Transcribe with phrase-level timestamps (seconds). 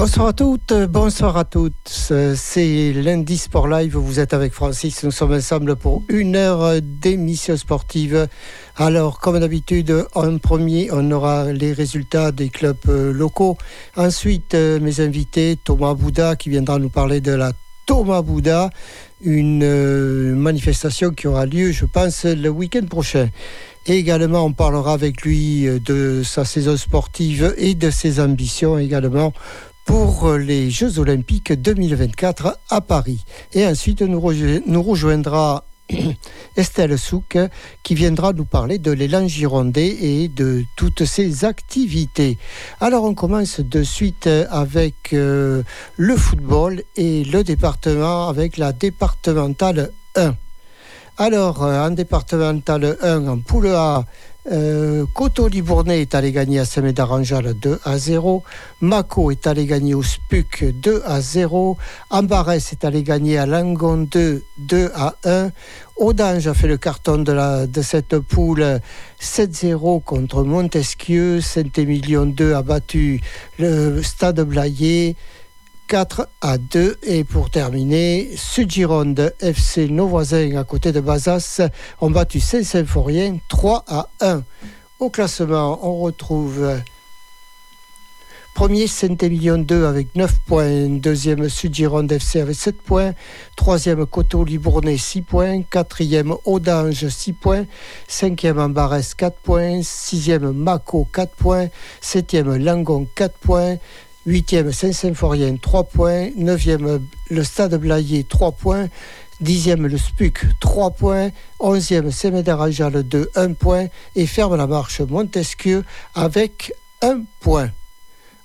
[0.00, 1.74] Bonsoir à toutes, bonsoir à toutes.
[2.36, 3.96] C'est lundi Sport Live.
[3.96, 5.02] Vous êtes avec Francis.
[5.02, 8.28] Nous sommes ensemble pour une heure d'émission sportive.
[8.76, 13.58] Alors, comme d'habitude, en premier, on aura les résultats des clubs euh, locaux.
[13.96, 17.50] Ensuite, euh, mes invités, Thomas Bouddha, qui viendra nous parler de la
[17.84, 18.70] Thomas Bouddha,
[19.20, 23.30] une euh, manifestation qui aura lieu, je pense, le week-end prochain.
[23.86, 29.32] Également, on parlera avec lui de sa saison sportive et de ses ambitions également
[29.88, 33.24] pour les Jeux Olympiques 2024 à Paris.
[33.54, 35.64] Et ensuite, nous, rejoindra
[36.56, 37.38] Estelle Souk
[37.82, 42.36] qui viendra nous parler de l'élan girondais et de toutes ses activités.
[42.82, 45.62] Alors on commence de suite avec euh,
[45.96, 50.34] le football et le département avec la départementale 1.
[51.16, 54.04] Alors euh, en départementale 1, en poule A,
[54.50, 58.42] euh, Coteau Libournais est allé gagner à Saint-Médard-en-Jalles 2 à 0.
[58.80, 61.76] Mako est allé gagner au Spuc 2 à 0.
[62.10, 65.50] Ambarès est allé gagner à Langon 2 2 à 1.
[65.96, 68.80] Audange a fait le carton de, de cette poule
[69.20, 71.40] 7-0 contre Montesquieu.
[71.40, 73.20] Saint-Émilion 2 a battu
[73.58, 75.16] le Stade Blayé.
[75.88, 76.98] 4 à 2.
[77.02, 81.62] Et pour terminer, Sud-Gironde FC, nos voisins à côté de Bazas,
[82.00, 84.42] ont battu Saint-Symphorien 3 à 1.
[85.00, 86.68] Au classement, on retrouve
[88.58, 93.12] premier Saint-Émilion 2 avec 9 points, deuxième Sud-Gironde FC avec 7 points,
[93.56, 97.66] troisième Coteau-Libournais 6 points, quatrième Audange 6 points,
[98.08, 101.68] cinquième Ambarès 4 points, sixième Mako 4 points,
[102.00, 103.76] septième Langon 4 points,
[104.28, 107.00] 8e Saint-Symphorien 3 points, 9e
[107.30, 108.88] le Stade Blayé 3 points,
[109.42, 113.86] 10e le SPUC 3 points, 11e Sémédarajal 2 1 point.
[114.16, 115.82] Et ferme la marche Montesquieu
[116.14, 117.70] avec 1 point.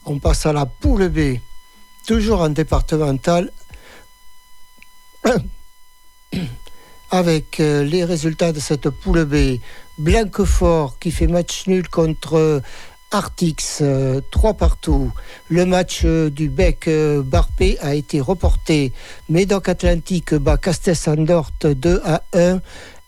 [0.05, 1.39] On passe à la poule B,
[2.07, 3.51] toujours en départemental,
[7.11, 9.59] avec euh, les résultats de cette poule B.
[9.97, 12.61] Blanquefort qui fait match nul contre
[13.13, 13.83] Artix,
[14.31, 15.11] 3 euh, partout.
[15.47, 18.91] Le match euh, du Bec euh, Barpé a été reporté.
[19.29, 22.59] Médoc Atlantique bat Castes Andort 2 à 1.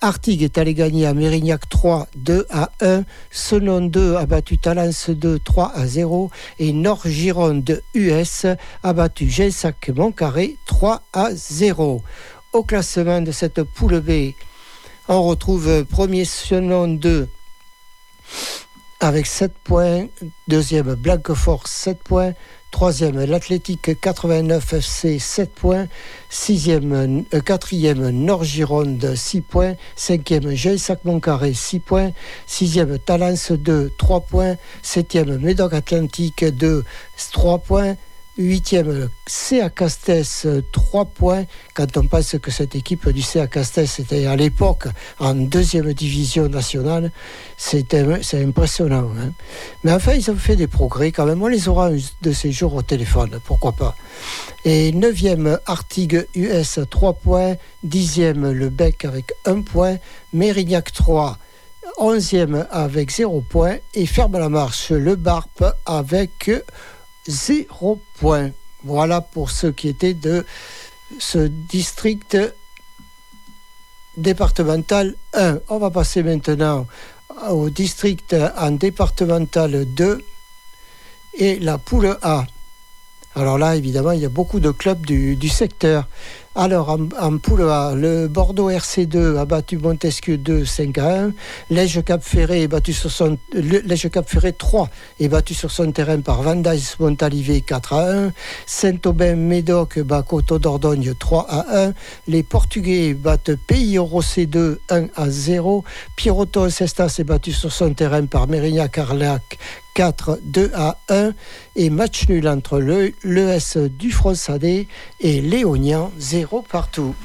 [0.02, 3.04] Artigue est allé gagner à Mérignac 3, 2 à 1.
[3.32, 6.30] Senon 2 a battu Talence 2, 3 à 0.
[6.60, 8.46] Et Nord-Gironde US
[8.84, 12.04] a battu Gensac Montcarré 3 à 0.
[12.54, 14.34] Au classement de cette poule B,
[15.08, 17.28] on retrouve premier Senon 2
[19.00, 20.08] avec 7 points.
[20.48, 22.34] Deuxième, Blanquefort, 7 points.
[22.72, 25.88] Troisième, l'Athlétique 89 FC, 7 points.
[26.30, 29.76] Sixième, euh, quatrième, Nord-Gironde, 6 points.
[29.96, 32.12] Cinquième, Jean-Sac-Moncarré, 6 points.
[32.46, 34.56] Sixième, Talence 2, 3 points.
[34.82, 36.84] Septième, Médoc Atlantique 2,
[37.32, 37.96] 3 points.
[38.38, 40.12] Huitième, CA Castes,
[40.74, 41.46] 3 points.
[41.74, 44.88] Quand on pense que cette équipe du CA Castes était à l'époque
[45.20, 47.12] en deuxième division nationale,
[47.56, 47.94] c'est
[48.34, 49.10] impressionnant.
[49.18, 49.32] Hein.
[49.86, 51.42] Mais enfin, ils ont fait des progrès quand même.
[51.42, 53.96] On les aura de ces jours au téléphone, pourquoi pas.
[54.66, 57.56] Et neuvième, Artigue US, 3 points.
[57.84, 59.96] Dixième, Le Bec avec 1 point.
[60.34, 61.38] Mérignac 3.
[62.00, 63.78] Onzième avec 0 points.
[63.94, 66.52] Et ferme la marche, Le Barp avec
[67.28, 68.52] 0 point.
[68.84, 70.46] Voilà pour ce qui était de
[71.20, 72.38] ce district
[74.18, 75.60] départemental 1.
[75.70, 76.86] On va passer maintenant
[77.50, 80.24] au district en départemental 2
[81.38, 82.46] et la poule A.
[83.36, 86.08] Alors là, évidemment, il y a beaucoup de clubs du, du secteur.
[86.58, 91.34] Alors, en, poule A, le Bordeaux RC2 a battu Montesquieu 2, 5 à 1.
[91.70, 93.38] Lège Cap Ferré battu sur son,
[94.10, 94.90] Cap Ferré 3
[95.20, 98.32] est battu sur son terrain par Vandais Montalivet 4 à 1.
[98.66, 101.94] Saint-Aubin Médoc bat Coteau d'Ordogne 3 à 1.
[102.30, 105.84] Les Portugais battent Pays Rossé 2, 1 à 0.
[106.16, 109.60] Pierroto Cestas est battu sur son terrain par Mérignac Carlac
[109.96, 111.32] 4, 2 à 1
[111.78, 114.88] et match nul entre le l'ES du Fronsadé
[115.22, 117.16] et Léonien 0 partout.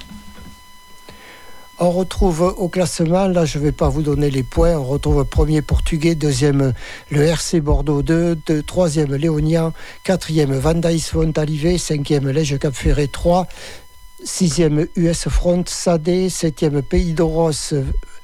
[1.81, 5.25] On retrouve au classement, là je ne vais pas vous donner les points, on retrouve
[5.25, 6.72] premier portugais, deuxième
[7.11, 9.72] le RC Bordeaux 2, troisième Léonien,
[10.05, 13.49] quatrième Vandaïs Fontalivé, cinquième Lège Cap Ferré 3,
[14.22, 17.72] sixième US Front Sadé, septième Pays d'Oros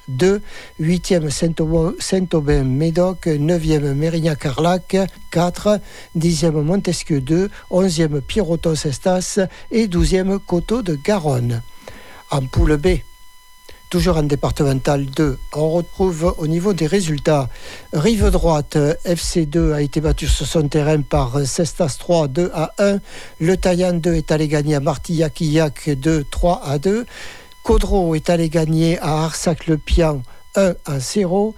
[0.08, 0.40] 2,
[0.80, 4.96] 8e Saint-Aubin Médoc, 9e Mérignac-Carlac
[5.30, 5.80] 4,
[6.16, 11.62] 10e Montesquieu 2, 11e Pierrotos Estas et 12e Coteau de Garonne.
[12.30, 12.98] En poule B,
[13.88, 15.38] toujours en départemental 2.
[15.54, 17.48] On retrouve au niveau des résultats,
[17.92, 22.98] Rive droite, FC2 a été battu sur son terrain par Cestas 3, 2 à 1.
[23.40, 27.06] Le Taillan 2 est allé gagner à Martillac-Illac 2, 3 à 2.
[27.66, 30.22] Caudreau est allé gagner à Arsac-le-Pian
[30.54, 31.52] 1 à 0.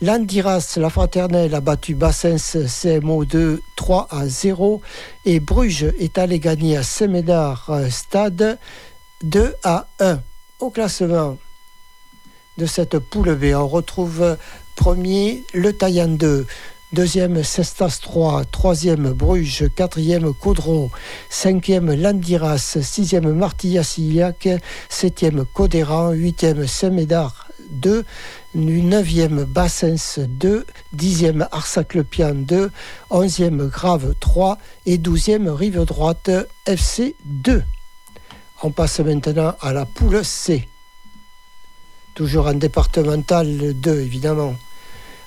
[0.00, 4.80] Landiras, la fraternelle, a battu Bassens CMO 2 3 à 0.
[5.24, 8.60] Et Bruges est allé gagner à Semédard euh, Stade
[9.24, 10.20] 2 à 1.
[10.60, 11.36] Au classement
[12.56, 14.36] de cette poule B, on retrouve
[14.76, 16.46] premier le Taillan 2.
[16.92, 18.44] Deuxième, Cestas 3.
[18.46, 19.66] Troisième, Bruges.
[19.76, 20.90] Quatrième, Caudron.
[21.28, 22.78] Cinquième, Landiras.
[22.82, 24.48] Sixième, Martillac.
[24.88, 26.10] Septième, Codéran.
[26.10, 28.04] Huitième, Saint-Médard 2.
[28.56, 30.66] 9e Bassens 2,
[30.96, 32.68] 10e Arsac-le-Pian 2,
[33.12, 36.30] 11e Grave 3 et 12e Rive Droite
[36.66, 37.62] FC 2.
[38.64, 40.68] On passe maintenant à la poule C.
[42.14, 44.56] Toujours en départemental 2 évidemment.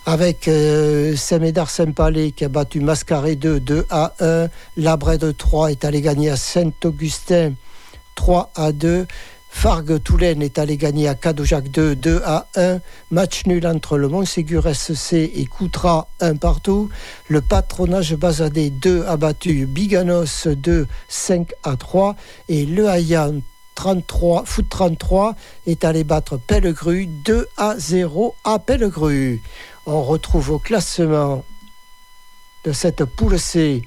[0.06, 4.48] Avec euh, Saint-Médard-Saint-Palais qui a battu Mascaré 2, 2 à 1.
[4.76, 7.54] Labrède 3 est allé gagner à Saint-Augustin
[8.16, 9.08] 3 à 2.
[9.50, 12.80] Fargue Toulaine est allé gagner à Cadojac 2, 2 à 1.
[13.12, 16.90] Match nul entre le Montségur SC et Coutras 1 partout.
[17.30, 22.18] Le patronage Bazadé 2 a battu Biganos 2, 5 à 3.
[22.50, 23.36] Et Le Hayan
[23.76, 25.36] 33, foot 33
[25.66, 29.42] est allé battre Pellegru 2 à 0 à Pellegru.
[29.86, 31.44] On retrouve au classement
[32.64, 33.82] de cette poule C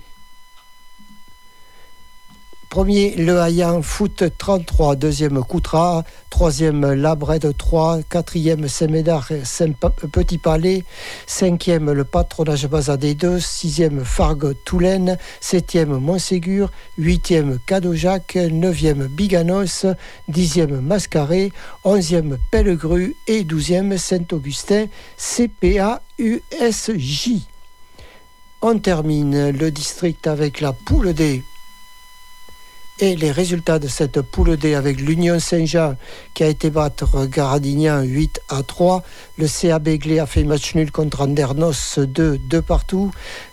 [2.76, 4.96] Premier, Le Hayan Foot 33.
[4.96, 6.04] Deuxième, Coutra.
[6.28, 8.00] Troisième, Labrède 3.
[8.02, 9.30] Quatrième, Saint-Médard
[10.12, 10.84] Petit Palais.
[11.26, 13.40] Cinquième, le patronage Bazadé 2.
[13.40, 15.16] Sixième, Fargue Toulaine.
[15.40, 16.70] Septième, Montségur.
[16.98, 18.34] Huitième, Cadojac.
[18.34, 19.86] Neuvième, Biganos.
[20.28, 21.52] Dixième, Mascaré.
[21.82, 23.16] Onzième, Pellegru.
[23.26, 24.84] Et douzième, Saint-Augustin.
[25.16, 27.38] CPA USJ.
[28.60, 31.42] On termine le district avec la poule D
[32.98, 35.96] et les résultats de cette poule D avec l'Union Saint-Jean
[36.34, 39.02] qui a été battre Garadignan 8 à 3.
[39.36, 43.10] Le CA Béglé a fait match nul contre Andernos 2, 2 partout.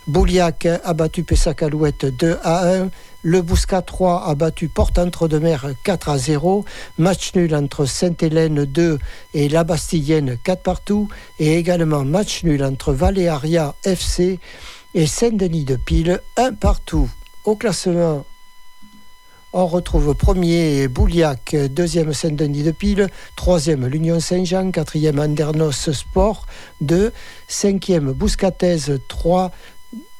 [0.07, 2.89] Bouliac a battu Pessac Alouette 2 à 1.
[3.23, 6.65] Le Bouscat 3 a battu Porte-Entre-de-Mer 4 à 0.
[6.97, 8.99] Match nul entre Sainte-Hélène 2
[9.33, 11.09] et La Bastilienne 4 partout.
[11.39, 14.39] Et également match nul entre Valéaria FC
[14.93, 17.09] et Saint-Denis de Pile 1 partout.
[17.45, 18.25] Au classement,
[19.53, 26.47] on retrouve premier Bouliac, deuxième Saint-Denis de Pile, troisième l'Union Saint-Jean, quatrième Andernos Sport,
[26.81, 27.13] 2,
[27.47, 29.51] cinquième Bouscatez, 3,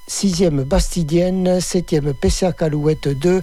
[0.05, 3.41] sixième Bastidienne, septième Pessac Alouette 2,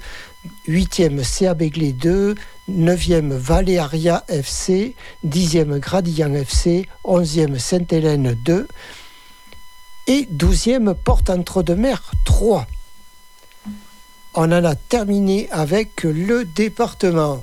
[0.68, 2.36] huitième CA Béglé 2,
[2.68, 4.94] neuvième Valéaria FC,
[5.24, 8.68] dixième Gradillan FC, onzième Sainte-Hélène 2
[10.06, 12.66] et douzième Porte-Entre-de-Mer 3
[14.34, 17.42] on en a terminé avec le département.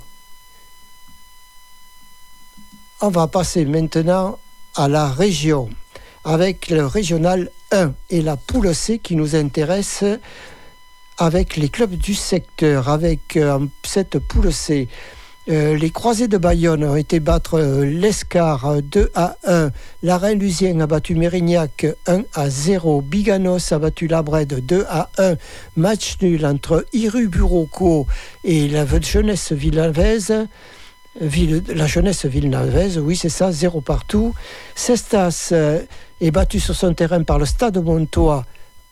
[3.01, 4.39] On va passer maintenant
[4.75, 5.69] à la région
[6.23, 10.03] avec le régional 1 et la poule C qui nous intéresse
[11.17, 14.87] avec les clubs du secteur, avec euh, cette poule C.
[15.49, 19.71] Euh, les Croisés de Bayonne ont été battre euh, l'Escar 2 euh, à 1.
[20.03, 23.01] La Reine-Lusien a battu Mérignac 1 à 0.
[23.01, 25.35] Biganos a battu Labrède 2 à 1.
[25.77, 28.07] Match nul entre Iru Buroco
[28.43, 30.33] et la jeunesse villenavaise.
[31.21, 34.33] la jeunesse villenavaise, oui c'est ça, 0 partout.
[34.75, 35.53] Cestas
[36.19, 38.45] est battu sur son terrain par le Stade Montois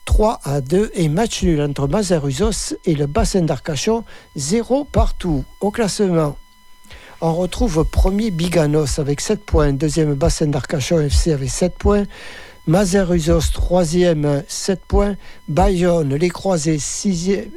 [0.05, 4.05] 3 à 2 et match nul entre Mazaruzos et le bassin d'Arcachon,
[4.37, 5.43] 0 partout.
[5.59, 6.37] Au classement,
[7.21, 12.03] on retrouve premier Biganos avec 7 points, deuxième Bassin d'Arcachon FC avec 7 points,
[12.67, 15.15] Mazeruzos troisième 7 points,
[15.47, 16.79] Bayonne, les croisés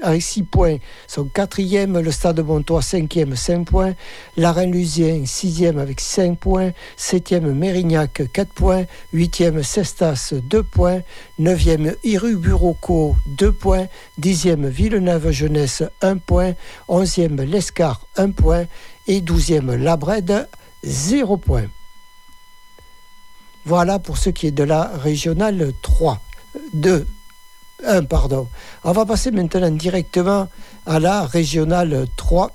[0.02, 3.94] avec 6 points sont quatrième, le Stade Montois cinquième 5 points,
[4.36, 8.84] la Reine-Lusien sixième avec 5 points, septième Mérignac 4 points,
[9.14, 11.00] huitième Cestas 2 points,
[11.38, 13.86] neuvième Iru Buroco 2 points,
[14.18, 16.52] dixième Villeneuve Jeunesse 1 point,
[16.86, 18.66] onzième Lescar 1 point
[19.08, 20.48] et 12e Labrède,
[20.84, 21.66] 0 point.
[23.64, 26.20] Voilà pour ce qui est de la régionale 3.
[26.74, 27.06] 2.
[27.86, 28.48] 1, pardon.
[28.84, 30.48] On va passer maintenant directement
[30.86, 32.52] à la régionale 3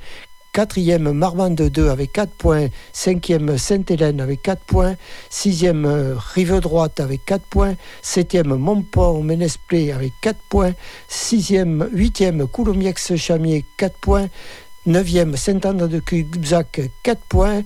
[0.58, 2.70] Quatrième, Marmande 2 avec 4 points.
[2.92, 4.96] Cinquième, Sainte-Hélène avec 4 points.
[5.30, 5.86] Sixième,
[6.34, 7.76] Rive Droite avec 4 points.
[8.02, 10.74] Septième, Montpont Ménesplé avec 4 points.
[11.08, 14.30] Sixième, huitième, Coulomiex-Chamier 4 points.
[14.88, 17.62] Neuvième, Saint-André de Cubzac 4 points.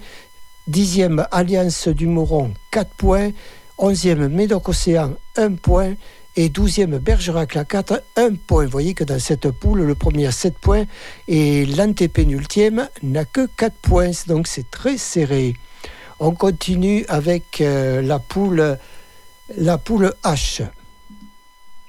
[0.68, 3.30] Dixième, Alliance du Mouron 4 points.
[3.78, 5.94] Onzième, Médoc-Océan 1 point
[6.36, 8.66] et 12e Bergerac la 4, 1 point.
[8.66, 10.86] Vous voyez que dans cette poule, le premier a 7 points
[11.28, 15.54] et l'antépénultième n'a que 4 points, donc c'est très serré.
[16.20, 18.78] On continue avec euh, la, poule,
[20.24, 20.64] H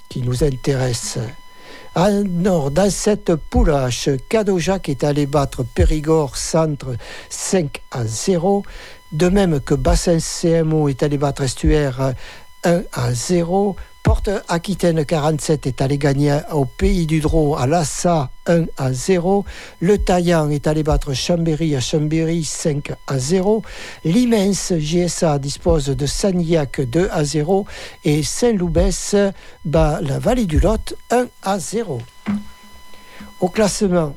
[0.08, 1.18] qui nous intéresse.
[1.96, 6.96] nord, dans cette poule H, Cadojac est allé battre Périgord Centre
[7.28, 8.64] 5 à 0.
[9.12, 12.14] De même que Bassin CMO est allé battre Estuaire
[12.64, 13.76] 1 à 0.
[14.02, 19.44] Porte Aquitaine 47 est allé gagner au Pays du Drô à Lassa 1 à 0.
[19.80, 23.62] Le Taillan est allé battre Chambéry à Chambéry 5 à 0.
[24.04, 27.64] L'immense GSA dispose de Sagnac 2 à 0.
[28.04, 29.14] Et Saint-Loubès
[29.64, 32.02] bat la Vallée du Lot 1 à 0.
[33.38, 34.16] Au classement,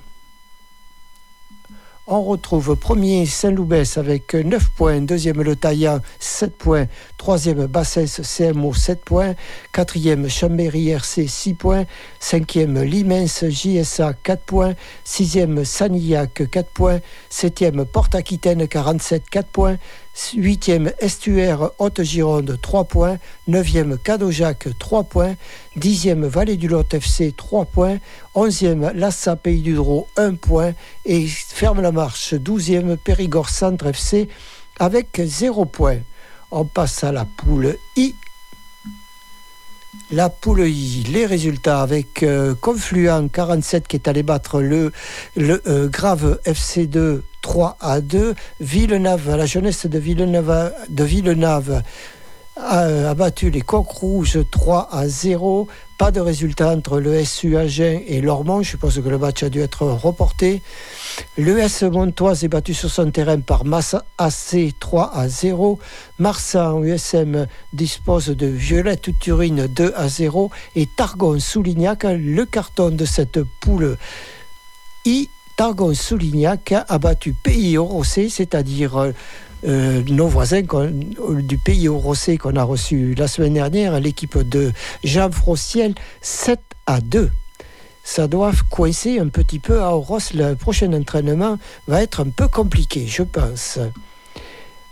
[2.08, 6.86] on retrouve premier Saint-Loubès avec 9 points, deuxième Le Taillant 7 points,
[7.18, 9.34] troisième Bassès CMO 7 points,
[9.72, 11.86] quatrième Chambéry RC 6 points,
[12.20, 19.78] cinquième Limens JSA 4 points, sixième Sanillac 4 points, septième Porte-Aquitaine 47 4 points,
[20.16, 23.18] 8e Estuaire Haute-Gironde 3 points,
[23.50, 25.36] 9e Cadojac 3 points,
[25.78, 27.98] 10e Vallée du Lot FC 3 points,
[28.36, 30.74] 11e Lassa Pays du Drô 1 point.
[31.06, 34.30] Et ferme la marche 12e Périgord Centre FC
[34.80, 36.00] avec 0 point.
[36.52, 38.16] On passe à la poule I
[40.12, 44.92] la poule I, les résultats avec euh, Confluent 47 qui est allé battre le,
[45.38, 48.36] euh, Grave FC2 3 à 2.
[48.60, 51.82] Villeneuve, la jeunesse de Villeneuve, Villeneuve
[52.58, 55.68] a, battu les Coqs Rouges 3 à 0.
[55.98, 58.62] Pas de résultat entre le SU Agen et Lormont.
[58.62, 60.62] Je suppose que le match a dû être reporté.
[61.38, 65.80] L'ES Montoise est battu sur son terrain par Massa AC 3 à 0.
[66.20, 70.52] Marsan USM dispose de Violette Turine 2 à 0.
[70.76, 73.98] Et Targon Soulignac, le carton de cette poule
[75.06, 75.30] I.
[75.56, 79.14] Targon Soulignac a battu Pays Rossé, c'est-à-dire
[79.66, 84.72] euh, nos voisins du pays au Rossé qu'on a reçu la semaine dernière, l'équipe de
[85.04, 87.32] Jean Frossiel, 7 à 2
[88.06, 90.20] ça doit coincer un petit peu à Oros.
[90.36, 91.58] Le prochain entraînement
[91.88, 93.80] va être un peu compliqué, je pense.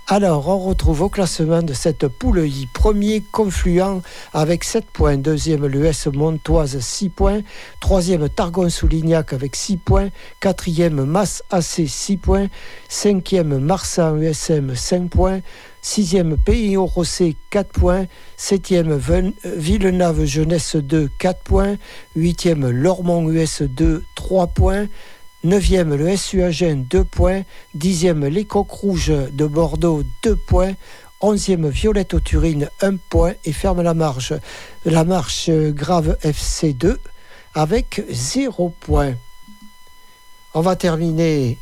[0.10, 4.02] Alors, on retrouve au classement de cette poule I, premier Confluent
[4.34, 7.40] avec 7 points, deuxième l'US Montoise 6 points,
[7.80, 10.10] troisième Targon-Soulignac avec 6 points,
[10.42, 12.48] quatrième Masse AC 6 points,
[12.90, 15.40] cinquième Marsan USM 5 points,
[15.82, 18.06] sixième Pays Rossé 4 points,
[18.36, 19.00] septième
[19.46, 21.78] Villeneuve Jeunesse 2 4 points,
[22.18, 24.88] huitième Lormont US 2 3 points,
[25.44, 27.44] 9e le SUAGN 2 points,
[27.78, 30.74] 10e les Coques Rouges de Bordeaux 2 points,
[31.22, 34.32] 11e Violette aux Turines 1 point et ferme la marche.
[35.50, 36.98] Euh, Grave FC 2
[37.56, 39.16] avec 0 point.
[40.54, 41.58] On va terminer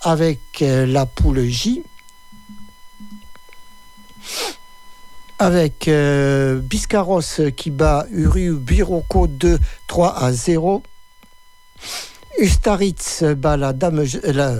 [0.00, 1.84] avec euh, la poule J.
[5.38, 7.22] Avec euh, Biscarros
[7.56, 10.82] qui bat Uru Biroco 2 3 à 0.
[12.38, 14.54] Ustaritz bat la, dame, la,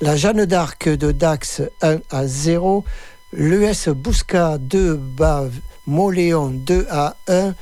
[0.00, 2.84] la Jeanne d'Arc de Dax 1 à 0.
[3.32, 5.44] L'US Bousca 2 bat
[5.86, 7.54] Moléon 2 à 1.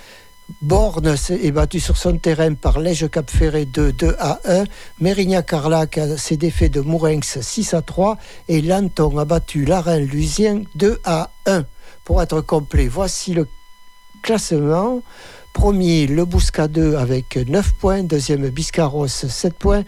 [0.62, 4.64] Borne est battu sur son terrain par Lège Cap Ferré de 2 à 1.
[5.00, 8.16] Mérignac Carlac s'est défait de Mourenx 6 à 3.
[8.48, 11.64] Et Lanton a battu Larrain Lusien 2 à 1.
[12.04, 13.46] Pour être complet, voici le
[14.22, 15.02] classement.
[15.52, 18.02] Premier, le Bousca 2 avec 9 points.
[18.02, 19.84] Deuxième, Biscarros 7 points.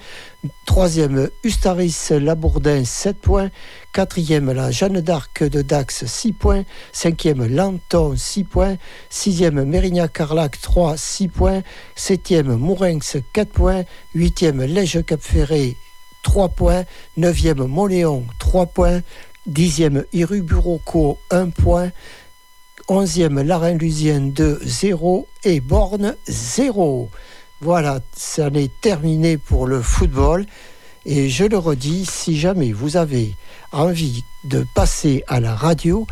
[0.67, 3.51] Troisième, Ustaris Labourdin 7 points.
[3.93, 6.65] Quatrième, la Jeanne d'Arc de Dax 6 points.
[6.93, 8.77] Cinquième, Lanton 6 points.
[9.09, 11.63] Sixième, Mérignac Carlac 3, 6 points.
[11.95, 13.85] Septième, Mourenx 4 points.
[14.15, 15.77] Huitième, Lège Cap Ferré
[16.23, 16.85] 3 points.
[17.17, 19.01] Neuvième, Moléon 3 points.
[19.47, 21.91] Dixième, Iruburoco 1 point.
[22.93, 27.09] 11e Larrain-Lusienne de 0 et Borne 0.
[27.63, 30.45] Voilà, ça est terminé pour le football.
[31.07, 33.35] Et je le redis, si jamais vous avez
[33.73, 36.07] envie de passer à la radio,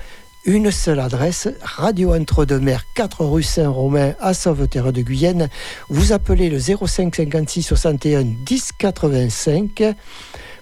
[0.46, 5.50] une seule adresse, Radio Entre-deux-Mers, 4 rue Saint-Romain à Sauveterre de Guyenne.
[5.90, 9.82] Vous appelez le 05 56 61 10 85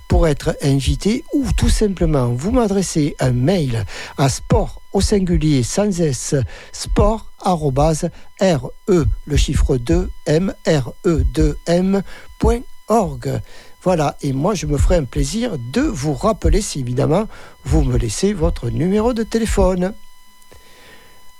[0.08, 3.84] pour être invité ou tout simplement vous m'adressez un mail
[4.16, 6.34] à sport au singulier sans s
[6.72, 8.72] sport re
[9.26, 13.40] le chiffre 2 m r e 2 m.org.
[13.82, 17.26] Voilà, et moi je me ferai un plaisir de vous rappeler si évidemment
[17.64, 19.92] vous me laissez votre numéro de téléphone.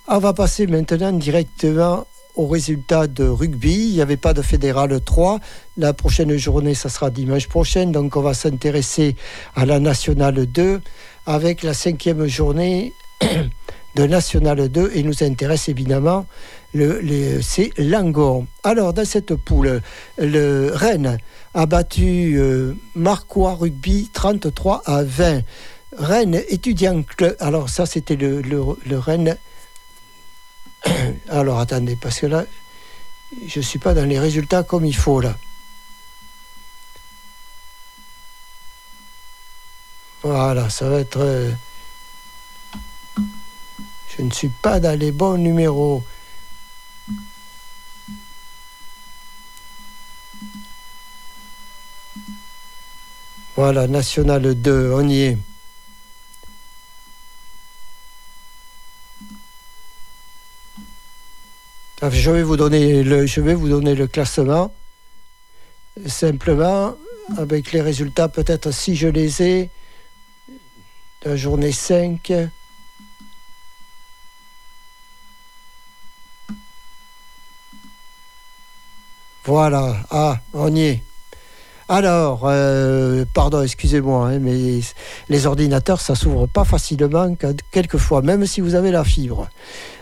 [0.07, 2.07] On va passer maintenant directement
[2.39, 3.89] au résultat de rugby.
[3.89, 5.41] Il n'y avait pas de fédéral 3.
[5.77, 7.87] La prochaine journée, ça sera dimanche prochain.
[7.87, 9.17] Donc on va s'intéresser
[9.55, 10.81] à la nationale 2
[11.27, 12.95] avec la cinquième journée
[13.97, 16.27] de nationale 2 et nous intéresse évidemment
[16.75, 18.47] le, c'est Langon.
[18.63, 19.81] Alors dans cette poule,
[20.19, 21.19] le Rennes
[21.55, 25.41] a battu euh, Marquois Rugby 33 à 20.
[25.97, 27.35] Rennes étudiant club.
[27.41, 29.37] Alors ça c'était le Rennes
[31.29, 32.45] Alors attendez, parce que là,
[33.47, 35.37] je ne suis pas dans les résultats comme il faut là.
[40.23, 41.21] Voilà, ça va être...
[41.21, 41.53] Euh,
[44.17, 46.03] je ne suis pas dans les bons numéros.
[53.55, 55.39] Voilà, National 2, on y est.
[62.11, 64.73] Je vais vous donner le, je vais vous donner le classement.
[66.07, 66.97] Simplement,
[67.37, 69.71] avec les résultats, peut-être si je les ai,
[71.23, 72.33] de la journée 5.
[79.45, 81.08] Voilà, ah, on y est.
[81.91, 84.81] Alors, euh, pardon, excusez-moi, hein, mais
[85.31, 87.35] les ordinateurs, ça s'ouvre pas facilement,
[87.73, 89.49] quelquefois, même si vous avez la fibre.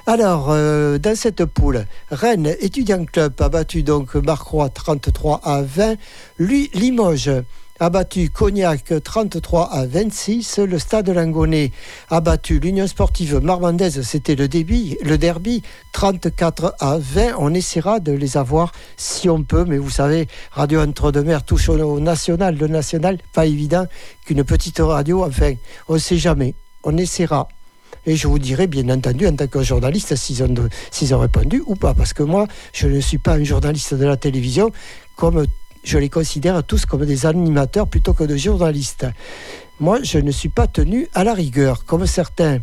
[0.09, 5.94] Alors, euh, dans cette poule, Rennes Étudiant Club a battu donc Marcroix 33 à 20,
[6.38, 7.31] lui Limoges
[7.81, 10.59] a battu Cognac 33 à 26.
[10.59, 11.73] Le Stade Langonnet
[12.11, 15.62] a battu l'Union sportive marmandaise, c'était le, débit, le derby,
[15.93, 17.35] 34 à 20.
[17.39, 22.01] On essaiera de les avoir si on peut, mais vous savez, Radio Entre-deux-Mers touche au
[22.01, 22.57] national.
[22.57, 23.87] Le national, pas évident
[24.25, 25.55] qu'une petite radio, enfin,
[25.89, 26.55] on ne sait jamais.
[26.85, 27.49] On essaiera.
[28.07, 31.93] Et je vous dirai, bien entendu, en tant que journaliste, s'ils ont, répondu ou pas.
[31.93, 34.71] Parce que moi, je ne suis pas un journaliste de la télévision
[35.17, 35.45] comme
[35.87, 39.07] je les considère tous comme des animateurs plutôt que de journalistes.
[39.79, 42.59] Moi, je ne suis pas tenu à la rigueur, comme certains.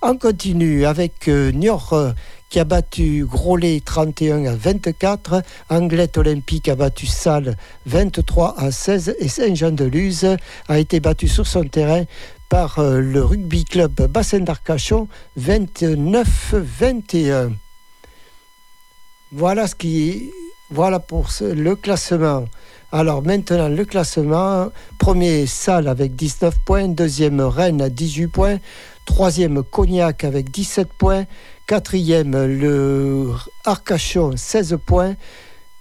[0.00, 2.12] On continue avec euh, Niort euh,
[2.48, 9.16] qui a battu Grolet 31 à 24, Anglette Olympique a battu Salle 23 à 16
[9.18, 12.04] et Saint-Jean-de-Luz a été battu sur son terrain
[12.48, 15.08] par euh, le rugby club Bassin d'Arcachon
[15.38, 17.52] 29-21.
[19.32, 20.30] Voilà ce qui
[20.72, 22.46] voilà pour le classement.
[22.94, 28.58] Alors maintenant, le classement, premier Salle avec 19 points, deuxième Rennes à 18 points,
[29.06, 31.24] troisième Cognac avec 17 points,
[31.66, 33.32] quatrième le
[33.64, 35.14] Arcachon 16 points,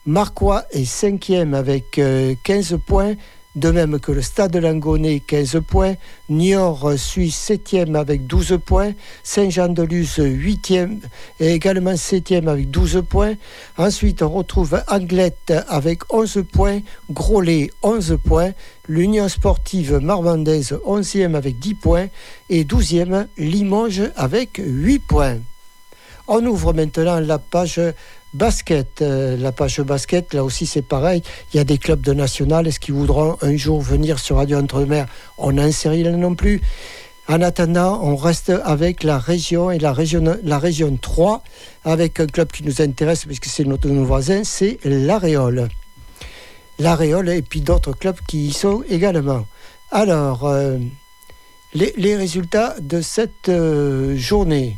[0.05, 3.15] Marquois est cinquième avec 15 euh, points,
[3.55, 5.95] de même que le Stade Langonnet 15 points,
[6.29, 10.99] Niort suit 7e avec 12 points, Saint-Jean-de-Luz 8e
[11.39, 13.33] et également 7e avec 12 points.
[13.77, 18.51] Ensuite, on retrouve Anglette avec 11 points, Grolet 11 points,
[18.87, 22.07] l'Union sportive marmandaise 11e avec 10 points.
[22.49, 25.37] Et 12e Limoges avec 8 points.
[26.27, 27.79] On ouvre maintenant la page
[28.33, 31.21] Basket, euh, la page basket, là aussi c'est pareil.
[31.53, 32.65] Il y a des clubs de national.
[32.67, 35.05] Est-ce qu'ils voudront un jour venir sur Radio Entre-Mer?
[35.37, 36.61] On n'en sait rien non plus.
[37.27, 41.43] En attendant, on reste avec la région et la région, la région 3,
[41.85, 45.69] avec un club qui nous intéresse puisque c'est notre nos voisin, c'est l'Aréole.
[46.79, 49.45] L'Aréole et puis d'autres clubs qui y sont également.
[49.91, 50.77] Alors, euh,
[51.73, 54.77] les, résultats de cette euh, journée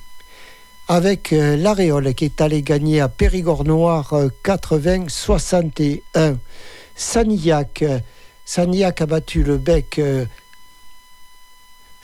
[0.88, 6.02] avec euh, l'Aréole qui est allé gagner à Périgord Noir 80-61.
[6.18, 6.34] Euh,
[6.96, 8.00] Sanillac, euh,
[8.46, 10.00] Sanillac a battu le bec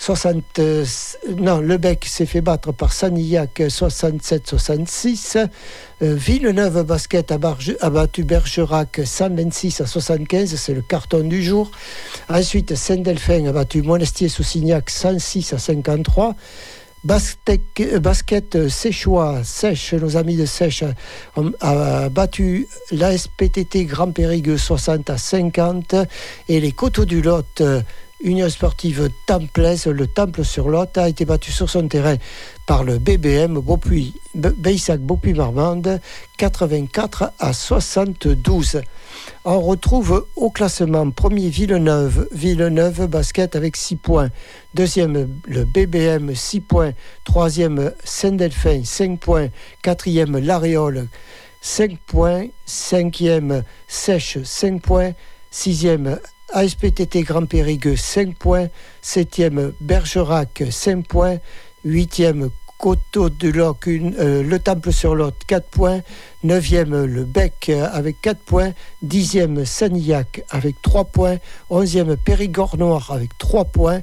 [0.01, 0.61] 60,
[1.39, 5.45] non, le bec s'est fait battre par Sanillac 67-66.
[5.99, 11.69] Villeneuve Basket a, battu Bergerac 126 à 75, c'est le carton du jour.
[12.29, 16.33] Ensuite, Saint-Delphin a battu Monestier-Soussignac 106 à 53.
[17.03, 20.83] Basket, basket Séchois, Sèche, nos amis de Sèche,
[21.37, 25.95] ont, a battu l'ASPTT Grand Périgueux 60 à 50
[26.49, 27.63] et les Coteaux du Lot
[28.21, 32.17] Union sportive Templaise, le Temple sur Lot, a été battu sur son terrain
[32.67, 36.01] par le BBM Beaupuy, Beissac Beaupuy Marmande
[36.37, 38.81] 84 à 72.
[39.45, 44.29] On retrouve au classement premier Villeneuve, Villeneuve basket avec 6 points.
[44.73, 46.91] Deuxième le BBM 6 points.
[47.23, 49.47] Troisième Saint-Delphin 5 points.
[49.81, 51.07] Quatrième L'Aréole
[51.61, 52.47] 5 points.
[52.65, 55.11] Cinquième Sèche 5 points.
[55.51, 56.19] Sixième
[56.51, 58.67] ASPTT Grand Périgueux 5 points,
[59.03, 61.37] 7e Bergerac 5 points,
[61.85, 65.99] 8e Coteau de Loc, euh, le Temple sur Lot 4 points,
[66.45, 68.71] 9e le Bec avec 4 points,
[69.05, 71.37] 10e Sanillac avec 3 points,
[71.69, 73.99] 11e Périgord Noir avec 3 points.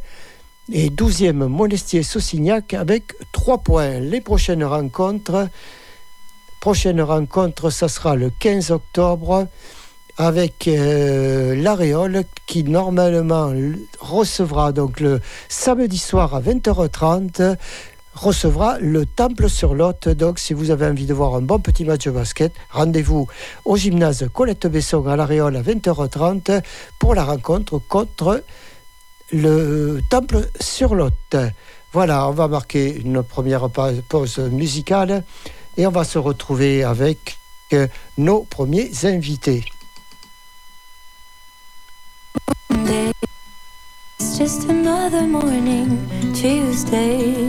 [0.73, 3.99] Et 12e Monestier-Saussignac avec 3 points.
[4.01, 5.49] Les prochaines rencontres,
[6.61, 9.47] prochaine rencontre, ça sera le 15 octobre
[10.19, 13.53] avec euh, l'Aréole qui normalement
[14.01, 17.57] recevra donc le samedi soir à 20h30
[18.17, 20.09] recevra le Temple sur Lot.
[20.09, 23.29] Donc, si vous avez envie de voir un bon petit match de basket, rendez-vous
[23.65, 26.63] au gymnase Colette Besson à l'Aréole à 20h30
[26.99, 28.43] pour la rencontre contre
[29.33, 31.37] le Temple sur Lot.
[31.93, 33.69] Voilà, on va marquer une première
[34.09, 35.23] pause musicale
[35.77, 37.39] et on va se retrouver avec
[37.73, 39.65] euh, nos premiers invités.
[44.37, 45.97] Just another morning,
[46.35, 47.49] Tuesday.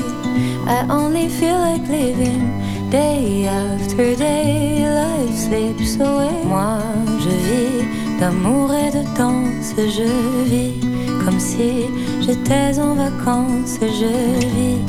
[0.65, 2.47] I only feel like living
[2.89, 4.87] day after day.
[4.87, 6.45] Life slips away.
[6.45, 6.79] Moi,
[7.19, 9.75] je vis d'amour et de danse.
[9.75, 10.07] Je
[10.45, 10.79] vis
[11.25, 11.87] comme si
[12.21, 13.79] j'étais en vacances.
[13.81, 14.79] Je vis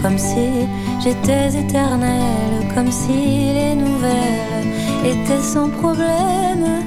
[0.00, 0.68] comme si
[1.02, 2.72] j'étais éternelle.
[2.72, 4.70] Comme si les nouvelles
[5.04, 6.84] étaient sans problème.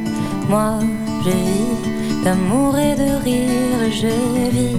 [0.48, 0.80] Moi,
[1.26, 1.91] je vis
[2.24, 4.08] d'amour et de rire, je
[4.56, 4.78] vis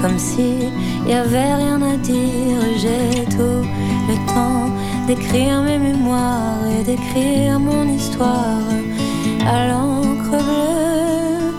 [0.00, 0.68] comme si
[1.06, 2.60] y avait rien à dire.
[2.76, 3.62] J'ai tout
[4.08, 4.70] le temps
[5.06, 8.68] d'écrire mes mémoires et d'écrire mon histoire
[9.46, 11.52] à l'encre bleue.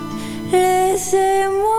[0.52, 1.72] Laissez-moi.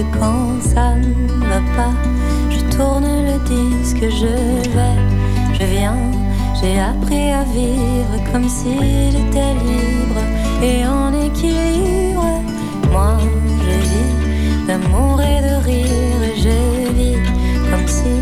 [0.00, 1.92] Quand ça ne va pas,
[2.50, 4.26] je tourne le disque, je
[4.70, 4.98] vais,
[5.52, 5.98] je viens.
[6.60, 8.74] J'ai appris à vivre comme si
[9.10, 10.22] j'étais libre
[10.62, 12.40] et en équilibre.
[12.90, 13.18] Moi,
[13.66, 17.18] je vis d'amour et de rire, je vis
[17.70, 18.14] comme si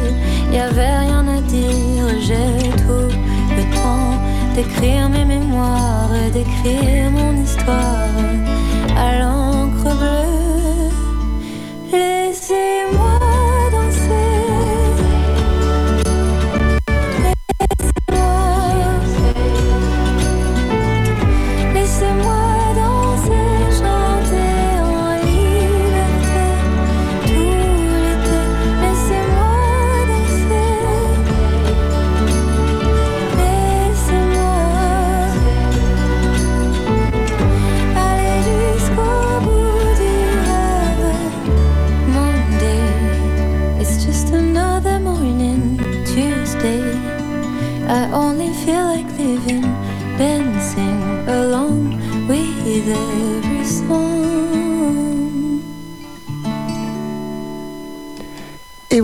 [0.52, 2.06] y avait rien à dire.
[2.20, 3.14] J'ai tout
[3.56, 4.14] le temps
[4.54, 8.39] d'écrire mes mémoires et d'écrire mon histoire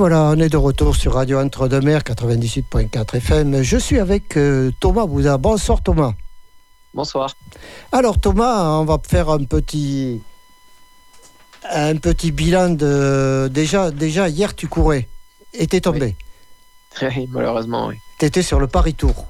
[0.08, 3.62] voilà, on est de retour sur Radio Entre-deux-Mers 98.4 FM.
[3.64, 5.36] Je suis avec euh, Thomas Bouza.
[5.36, 6.12] Bonsoir Thomas.
[6.94, 7.34] Bonsoir.
[7.90, 10.22] Alors Thomas, on va faire un petit
[11.68, 15.08] un petit bilan de déjà déjà hier tu courais
[15.52, 16.14] et t'es tombé.
[17.02, 17.96] Oui, malheureusement, oui.
[18.20, 19.26] T'étais sur le Paris Tour.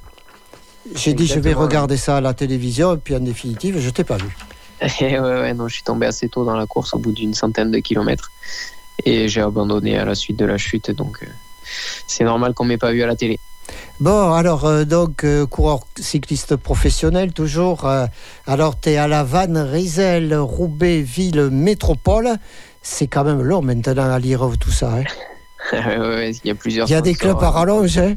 [0.95, 4.05] J'ai dit je vais regarder ça à la télévision et puis en définitive je t'ai
[4.05, 4.37] pas vu.
[4.83, 7.33] Et ouais, ouais, non, je suis tombé assez tôt dans la course, au bout d'une
[7.33, 8.31] centaine de kilomètres.
[9.05, 11.27] Et j'ai abandonné à la suite de la chute, donc euh,
[12.07, 13.39] c'est normal qu'on m'ait pas vu à la télé.
[14.01, 17.85] Bon alors euh, donc euh, coureur cycliste professionnel toujours.
[17.85, 18.07] euh,
[18.47, 22.37] alors tu es à la Vanne, Rizel, Roubaix, Ville, Métropole.
[22.83, 24.95] C'est quand même long maintenant à lire tout ça.
[24.99, 25.05] hein.
[25.73, 26.87] Ouais, il y a plusieurs.
[26.89, 27.99] Il y a des clubs à rallonge.
[27.99, 28.15] hein.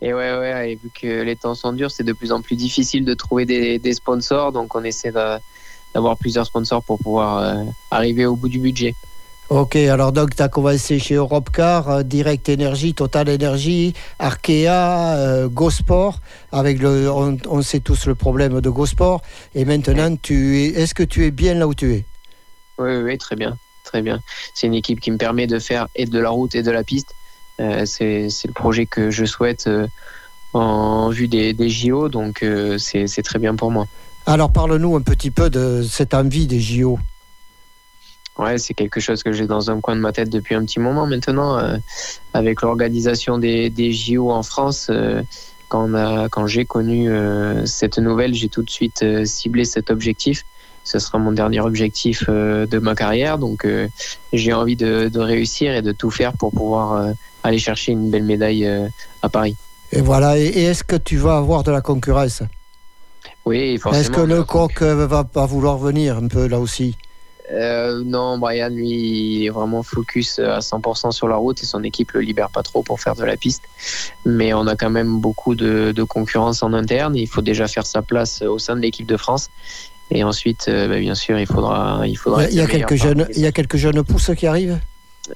[0.00, 2.56] Et ouais, ouais, et vu que les temps sont durs, c'est de plus en plus
[2.56, 8.24] difficile de trouver des, des sponsors, donc on essaie d'avoir plusieurs sponsors pour pouvoir arriver
[8.26, 8.94] au bout du budget.
[9.50, 15.48] Ok, alors donc tu as commencé chez Europcar, euh, Direct Energy, Total Energy, Arkea, euh,
[15.48, 19.20] GoSport, avec le, on, on sait tous le problème de GoSport.
[19.54, 22.04] Et maintenant, tu es, est-ce que tu es bien là où tu es?
[22.78, 24.20] Oui, oui, oui, très bien, très bien.
[24.54, 26.82] C'est une équipe qui me permet de faire et de la route et de la
[26.82, 27.14] piste.
[27.60, 29.86] Euh, c'est c'est le projet que je souhaite euh,
[30.54, 32.44] en vue des, des JO, donc
[32.78, 33.86] c'est c'est très bien pour moi.
[34.26, 36.98] Alors parle-nous un petit peu de cette envie des JO.
[38.38, 40.80] Ouais, c'est quelque chose que j'ai dans un coin de ma tête depuis un petit
[40.80, 41.56] moment maintenant.
[41.58, 41.76] euh,
[42.32, 45.22] avec l'organisation des, des JO en France, euh,
[45.68, 49.90] quand, on a- quand j'ai connu euh, cette nouvelle, j'ai tout de suite ciblé cet
[49.90, 50.44] objectif.
[50.82, 53.66] Ce sera mon dernier objectif de ma carrière, donc
[54.34, 57.08] j'ai envie de, de réussir et de tout faire pour pouvoir
[57.42, 58.68] aller chercher une belle médaille
[59.22, 59.56] à Paris.
[59.92, 62.42] Et voilà, et, et est-ce que tu vas avoir de la concurrence?
[63.46, 64.00] Oui, forcément.
[64.02, 66.96] Est-ce que le coq va pas vouloir venir un peu là aussi?
[67.52, 71.82] Euh, non, Brian, lui, il est vraiment focus à 100% sur la route et son
[71.82, 73.64] équipe le libère pas trop pour faire de la piste.
[74.24, 77.16] Mais on a quand même beaucoup de, de concurrence en interne.
[77.16, 79.50] Il faut déjà faire sa place au sein de l'équipe de France.
[80.10, 82.44] Et ensuite, euh, bah, bien sûr, il faudra, il faudra.
[82.44, 84.78] il y a quelques jeunes, il y a quelques jeunes pousses qui arrivent?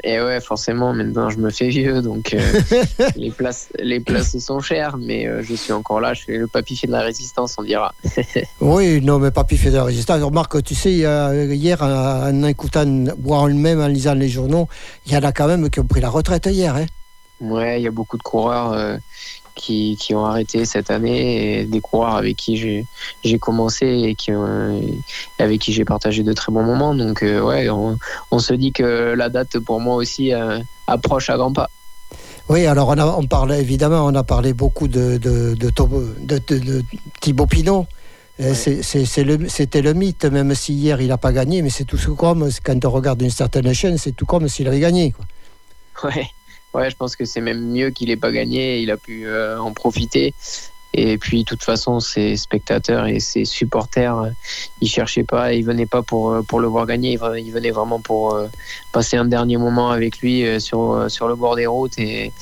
[0.05, 2.61] Et ouais, forcément, maintenant je me fais vieux, donc euh,
[3.16, 6.14] les places, les places sont chères, mais euh, je suis encore là.
[6.14, 7.94] Je suis le papifié de la résistance, on dira.
[8.61, 10.22] Oui, non, mais Papy fait de la résistance.
[10.22, 14.68] Remarque, tu sais, hier, en écoutant, voire même en lisant les journaux,
[15.07, 16.74] il y en a quand même qui ont pris la retraite hier.
[16.74, 16.87] Hein.
[17.40, 18.96] Ouais, il y a beaucoup de coureurs euh,
[19.59, 22.57] qui, qui ont arrêté cette année et des coureurs avec qui
[23.25, 24.31] j'ai commencé et qui
[25.38, 26.94] avec qui j'ai partagé de très bons moments.
[26.94, 27.99] Donc euh, ouais, on,
[28.31, 31.68] on se dit que la date pour moi aussi euh, approche à grands pas.
[32.49, 36.83] Oui, alors on, a, on parlait évidemment, on a parlé beaucoup de, de, de,
[37.21, 37.87] Thibaut Pinot.
[38.40, 39.25] Euh, Ouais.
[39.25, 42.49] le- C'était le, mythe, même si hier il n'a pas gagné, mais c'est tout comme,
[42.64, 45.12] quand on regarde une certaine chaîne, c'est tout comme s'il avait gagné.
[45.12, 45.25] Quoi.
[46.11, 46.29] Ouais,
[46.74, 48.81] ouais, je pense que c'est même mieux qu'il ait pas gagné.
[48.81, 50.35] Il a pu euh, en profiter.
[50.94, 54.31] Et puis, de toute façon, ses spectateurs et ses supporters, euh,
[54.81, 57.12] ils cherchaient pas, ils venaient pas pour euh, pour le voir gagner.
[57.12, 58.38] Ils ve- Ils venaient vraiment pour
[58.92, 62.33] passer un dernier moment avec lui sur sur le bord des routes et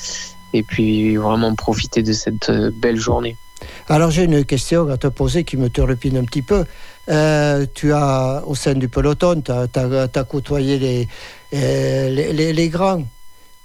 [0.53, 3.37] et puis vraiment profiter de cette belle journée.
[3.89, 6.65] Alors j'ai une question à te poser qui me turlupine un petit peu.
[7.75, 11.09] Tu as, au sein du peloton, tu as, côtoyé les,
[11.53, 13.03] euh, les, les- les grands.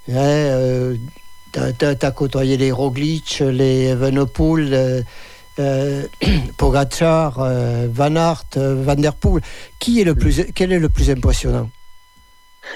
[0.06, 1.60] Tu
[2.06, 5.02] as, côtoyé les Roglic, les Evenepoel, euh,
[5.60, 6.04] euh,
[6.58, 9.44] Pogacar, euh, Van Aert, euh, Van Der Poel.
[9.80, 11.70] Qui est le plus, quel est le plus impressionnant?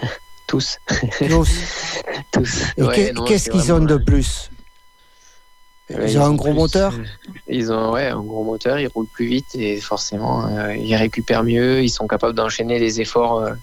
[0.47, 0.77] Tous,
[1.27, 1.49] Tous.
[2.31, 2.63] tous.
[2.77, 4.51] Ouais, Qu'est-ce qu'ils ont de euh, plus?
[5.89, 6.93] Ouais, Ils ont un gros plus- moteur?
[7.47, 11.43] Ils ont ouais, un gros moteur, ils roulent plus vite et forcément euh, ils récupèrent
[11.43, 13.53] mieux, ils sont capables d'enchaîner des efforts euh,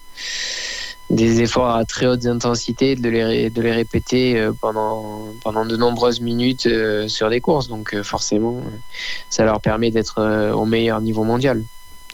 [1.12, 5.76] des efforts à très haute intensité, de les, de les répéter euh, pendant, pendant de
[5.76, 7.68] nombreuses minutes euh, sur des courses.
[7.68, 8.60] Donc euh, forcément,
[9.30, 11.62] ça leur permet d'être au meilleur niveau mondial.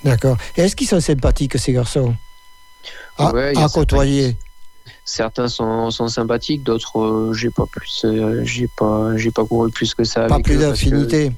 [0.05, 0.37] D'accord.
[0.57, 2.15] Et Est-ce qu'ils sont sympathiques, ces garçons?
[3.17, 4.37] À, Ouais, à côtoyer
[5.05, 9.71] Certains sont, sont sympathiques, d'autres euh, j'ai pas plus, euh, j'ai pas, j'ai pas couru
[9.71, 10.27] plus que ça.
[10.27, 11.33] Pas avec plus d'affinité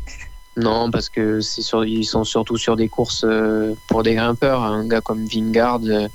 [0.62, 4.62] Non, parce que c'est sur, ils sont surtout sur des courses euh, pour des grimpeurs.
[4.62, 6.08] Un gars comme Vingard, euh,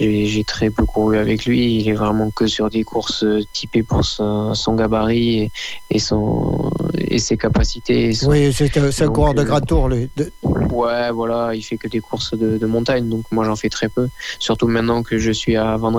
[0.00, 1.76] j'ai j'ai très peu couru avec lui.
[1.76, 5.50] Il est vraiment que sur des courses euh, typées pour son, son gabarit et,
[5.90, 8.08] et son, et ses capacités.
[8.08, 9.88] et son- Oui, c'est un, coureur de grand tour.
[9.88, 10.08] lui.
[10.16, 13.68] De- Ouais, voilà, il fait que des courses de, de montagne, donc moi j'en fais
[13.68, 14.08] très peu.
[14.38, 15.92] Surtout maintenant que je suis à Van.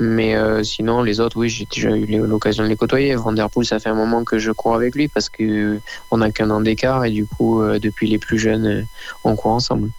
[0.00, 3.14] Mais euh, sinon, les autres, oui, j'ai déjà eu l'occasion de les côtoyer.
[3.14, 5.80] Vanderpool, ça fait un moment que je cours avec lui parce que
[6.10, 8.86] on n'a qu'un an d'écart et du coup, depuis les plus jeunes,
[9.24, 9.90] on court ensemble.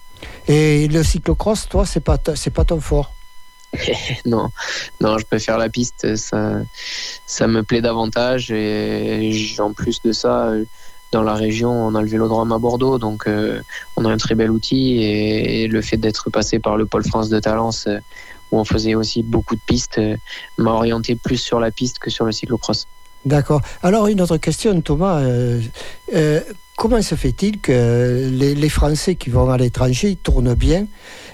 [0.48, 3.12] Et le cyclocross, toi, c'est pas c'est pas ton fort?
[4.24, 4.48] non,
[5.00, 6.16] non, je préfère la piste.
[6.16, 6.54] Ça,
[7.26, 10.52] ça me plaît davantage et en plus de ça,
[11.12, 13.60] dans la région, on a le vélodrome à Bordeaux, donc euh,
[13.96, 17.28] on a un très bel outil et, le fait d'être passé par le pôle France
[17.28, 17.98] de Talence, euh,
[18.50, 20.16] où on faisait aussi beaucoup de pistes, euh,
[20.58, 22.86] m'a orienté plus sur la piste que sur le cyclocross.
[23.24, 23.60] D'accord.
[23.82, 25.20] Alors une autre question, Thomas
[26.80, 30.86] comment se fait-il que les, Français qui vont à l'étranger tournent bien?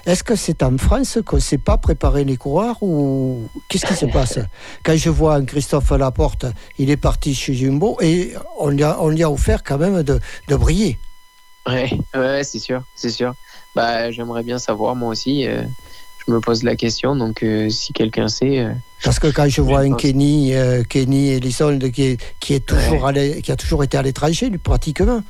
[0.05, 3.93] Est-ce que c'est en France qu'on ne sait pas préparer les coureurs ou qu'est-ce qui
[3.93, 4.39] se passe?
[4.83, 8.97] Quand je vois un Christophe Laporte, il est parti chez Jumbo et on lui a,
[8.99, 10.99] on a offert quand même de, briller.
[11.65, 13.33] Ouais, ouais c'est sûr, c'est sûr.
[13.73, 15.47] Bah, j'aimerais bien savoir moi aussi.
[15.47, 15.61] Euh,
[16.27, 18.59] je me pose la question, donc euh, si quelqu'un sait.
[18.59, 18.71] Euh,
[19.03, 20.53] Parce que quand je vois un Kenny,
[20.89, 23.11] Kenny Ellison qui, qui, est toujours
[23.43, 25.21] qui a toujours été à l'étranger, pratiquement.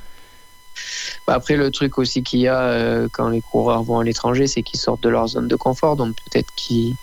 [1.25, 4.47] Bah, après, le truc aussi qu'il y a euh, quand les coureurs vont à l'étranger,
[4.47, 6.95] c'est qu'ils sortent de leur zone de confort, donc peut-être qu'ils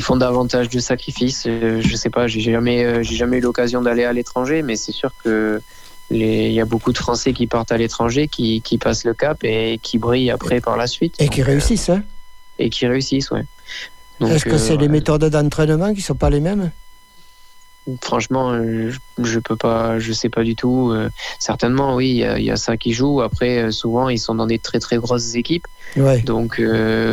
[0.00, 1.44] font davantage de sacrifices.
[1.46, 4.76] Euh, je sais pas, j'ai jamais, euh, j'ai jamais eu l'occasion d'aller à l'étranger, mais
[4.76, 5.60] c'est sûr que
[6.08, 9.42] il y a beaucoup de Français qui partent à l'étranger, qui, qui, passent le cap
[9.42, 11.16] et qui brillent après par la suite.
[11.18, 12.04] Et qui réussissent, hein
[12.58, 13.44] Et qui réussissent, ouais.
[14.20, 16.70] Est-ce que c'est les méthodes d'entraînement qui sont pas les mêmes?
[18.02, 18.90] Franchement, euh,
[19.22, 20.90] je peux pas, je sais pas du tout.
[20.90, 23.20] Euh, certainement, oui, il y, a ça qui joue.
[23.20, 25.66] Après, euh, souvent, ils sont dans des très très grosses équipes.
[26.24, 26.60] Donc,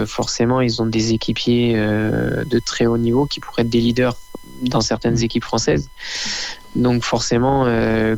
[0.07, 4.17] forcément, ils ont des équipiers de très haut niveau qui pourraient être des leaders
[4.63, 5.89] dans certaines équipes françaises.
[6.75, 7.65] Donc, forcément,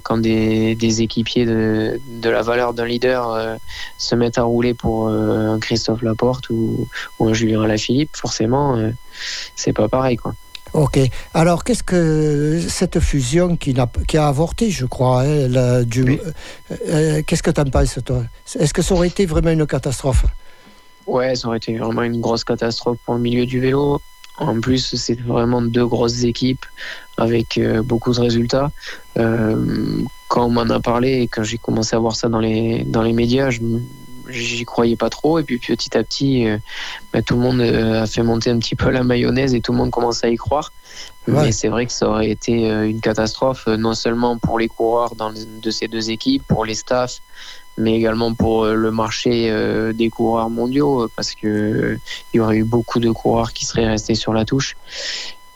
[0.03, 3.57] quand des, équipiers de, la valeur d'un leader
[3.97, 6.87] se mettent à rouler pour un Christophe Laporte ou,
[7.19, 8.77] ou un Julien Alaphilippe, forcément,
[9.55, 10.33] c'est pas pareil, quoi.
[10.75, 10.99] Ok.
[11.33, 15.85] Alors, qu'est-ce que cette fusion qui a, qui a avorté, je crois, hein, euh,
[16.89, 18.23] euh, qu'est-ce que tu en penses, toi?
[18.59, 20.25] Est-ce que ça aurait été vraiment une catastrophe?
[21.07, 24.01] Ouais, ça aurait été vraiment une grosse catastrophe pour le milieu du vélo.
[24.38, 26.65] En plus, c'est vraiment deux grosses équipes
[27.17, 28.71] avec euh, beaucoup de résultats.
[29.15, 33.02] quand on m'en a parlé et quand j'ai commencé à voir ça dans les, dans
[33.02, 33.62] les médias, je,
[34.30, 35.39] j'y croyais pas trop.
[35.39, 36.58] Et puis petit à petit, euh,
[37.13, 39.71] bah, tout le monde euh, a fait monter un petit peu la mayonnaise et tout
[39.71, 40.71] le monde commence à y croire.
[41.28, 45.15] Mais c'est vrai que ça aurait été euh, une catastrophe, non seulement pour les coureurs
[45.15, 47.21] dans, de ces deux équipes, pour les staffs,
[47.77, 49.51] mais également pour le marché
[49.93, 51.97] des coureurs mondiaux, parce que
[52.33, 54.75] il y aurait eu beaucoup de coureurs qui seraient restés sur la touche.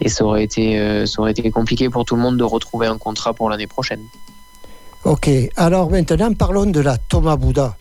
[0.01, 2.97] Et ça aurait été, ça aurait été compliqué pour tout le monde de retrouver un
[2.97, 4.01] contrat pour l'année prochaine.
[5.05, 7.77] Ok, alors maintenant parlons de la Thomas Bouddha.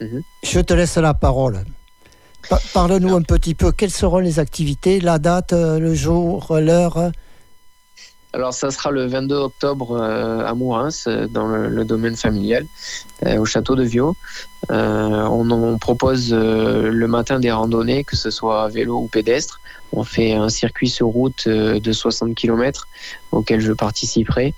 [0.00, 0.22] Mhm.
[0.42, 1.64] Je te laisse la parole.
[2.72, 7.12] Parle-nous un petit peu, quelles seront les activités, la date, euh, le jour, l'heure?
[8.32, 12.66] Alors ça sera le 22 octobre euh, à Mourins, euh, dans le, domaine familial,
[13.38, 14.16] au château de Viau.
[14.68, 19.60] on, propose le matin des randonnées, que ce soit vélo ou pédestre.
[19.92, 22.86] On fait un circuit sur route de 60 km
[23.32, 24.54] auquel je participerai.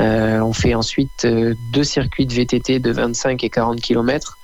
[0.00, 4.38] Euh, on fait ensuite euh, deux circuits de VTT de 25 et 40 km.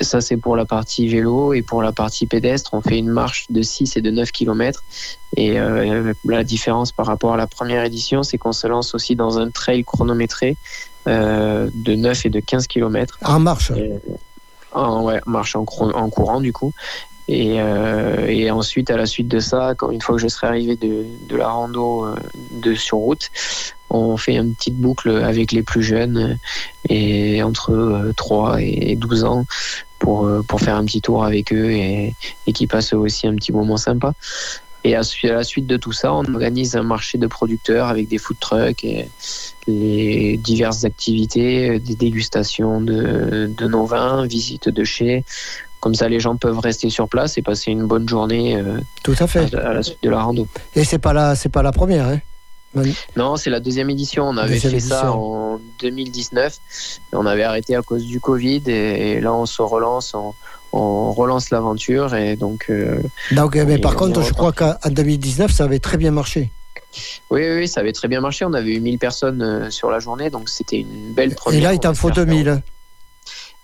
[0.00, 1.52] Ça, c'est pour la partie vélo.
[1.52, 4.84] Et pour la partie pédestre, on fait une marche de 6 et de 9 km.
[5.36, 9.16] Et euh, la différence par rapport à la première édition, c'est qu'on se lance aussi
[9.16, 10.56] dans un trail chronométré
[11.06, 13.18] de 9 et de 15 km.
[13.24, 13.72] En marche
[14.72, 16.74] en, ouais, marche en, en, courant, du coup.
[17.28, 20.76] Et, et, ensuite, à la suite de ça, quand, une fois que je serai arrivé
[20.76, 22.06] de, de la rando
[22.52, 23.30] de sur route,
[23.90, 26.38] on fait une petite boucle avec les plus jeunes
[26.88, 29.44] et entre 3 euh, et 12 ans
[29.98, 32.14] pour, euh, pour faire un petit tour avec eux et,
[32.46, 34.12] et qui passent aussi un petit moment sympa.
[34.84, 38.18] Et à la suite de tout ça, on organise un marché de producteurs avec des
[38.18, 39.10] food trucks et
[39.66, 45.24] les diverses activités, des dégustations de, de nos vins, visites de chez.
[45.80, 48.56] Comme ça, les gens peuvent rester sur place et passer une bonne journée.
[48.56, 49.52] Euh, tout à fait.
[49.54, 50.46] À, la suite de la rando.
[50.74, 52.06] Et c'est pas la, c'est pas la première.
[52.06, 52.20] Hein
[53.16, 54.24] non, c'est la deuxième édition.
[54.24, 56.58] On avait fait ça en 2019.
[57.12, 60.14] On avait arrêté à cause du Covid et, là on se relance,
[60.72, 62.66] on, relance l'aventure et donc.
[62.70, 63.00] Euh,
[63.32, 66.50] donc mais par contre, je crois qu'en 2019, ça avait très bien marché.
[67.30, 68.44] Oui, oui, ça avait très bien marché.
[68.44, 71.58] On avait eu 1000 personnes euh, sur la journée, donc c'était une belle première.
[71.58, 72.62] Et là, il t'en faut 2000.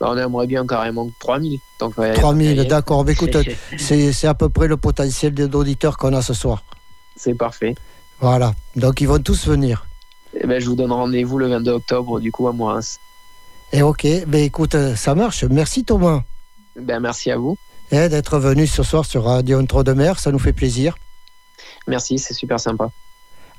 [0.00, 1.58] Bah, on aimerait bien carrément 3000.
[1.78, 3.08] Donc, 3000, d'accord.
[3.08, 3.36] écoute,
[3.78, 6.64] c'est à peu près le potentiel d'auditeurs qu'on a ce soir.
[7.16, 7.74] C'est parfait.
[8.24, 9.86] Voilà, donc ils vont tous venir.
[10.32, 12.80] Eh ben, je vous donne rendez-vous le 22 octobre, du coup, à Moins.
[13.70, 15.44] Et ok, ben écoute, ça marche.
[15.44, 16.22] Merci Thomas.
[16.74, 17.58] Ben, merci à vous.
[17.90, 20.96] Et d'être venu ce soir sur Radio Entre de Mer, ça nous fait plaisir.
[21.86, 22.88] Merci, c'est super sympa.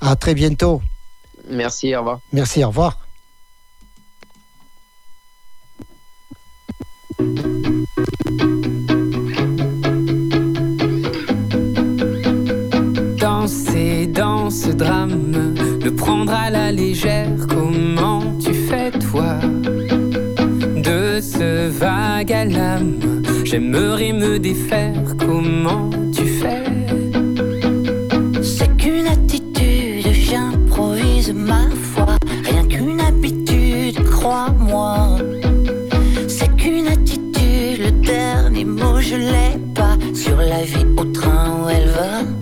[0.00, 0.82] À très bientôt.
[1.48, 2.18] Merci, au revoir.
[2.32, 2.98] Merci, au revoir.
[14.50, 19.38] Ce drame, le prendre à la légère, comment tu fais toi?
[20.76, 22.98] De ce vague à l'âme,
[23.44, 26.62] j'aimerais me défaire, comment tu fais?
[28.42, 32.16] C'est qu'une attitude, j'improvise ma foi.
[32.44, 35.18] Rien qu'une habitude, crois-moi.
[36.28, 39.96] C'est qu'une attitude, le dernier mot je l'ai pas.
[40.14, 42.35] Sur la vie au train où elle va.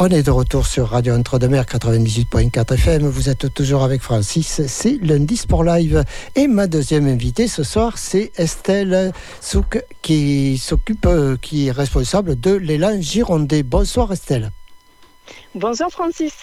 [0.00, 3.08] On est de retour sur Radio Entre-deux-Mers 98.4 FM.
[3.08, 4.62] Vous êtes toujours avec Francis.
[4.68, 6.04] C'est lundi Sport Live.
[6.36, 12.38] Et ma deuxième invitée ce soir, c'est Estelle Souk qui s'occupe, euh, qui est responsable
[12.38, 13.64] de l'élan Girondais.
[13.64, 14.52] Bonsoir Estelle.
[15.56, 16.34] Bonsoir Francis.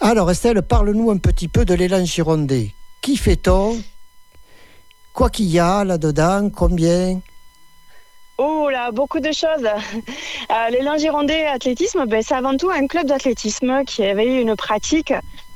[0.00, 2.74] Alors Estelle, parle-nous un petit peu de l'élan Girondais.
[3.00, 3.80] Qui fait-on?
[5.14, 6.50] Quoi qu'il y a là-dedans?
[6.50, 7.22] Combien?
[8.40, 9.66] Oh là, beaucoup de choses.
[9.66, 15.12] Euh, L'élan Girondais Athlétisme, ben, c'est avant tout un club d'athlétisme qui avait une pratique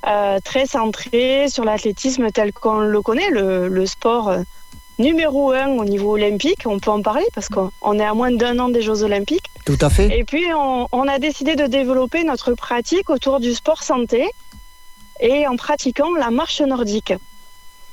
[0.09, 4.43] euh, très centrée sur l'athlétisme tel qu'on le connaît, le, le sport euh,
[4.99, 6.63] numéro un au niveau olympique.
[6.67, 9.47] On peut en parler parce qu'on est à moins d'un an des Jeux olympiques.
[9.65, 10.19] Tout à fait.
[10.19, 14.29] Et puis, on, on a décidé de développer notre pratique autour du sport santé
[15.21, 17.15] et en pratiquant la marche nordique.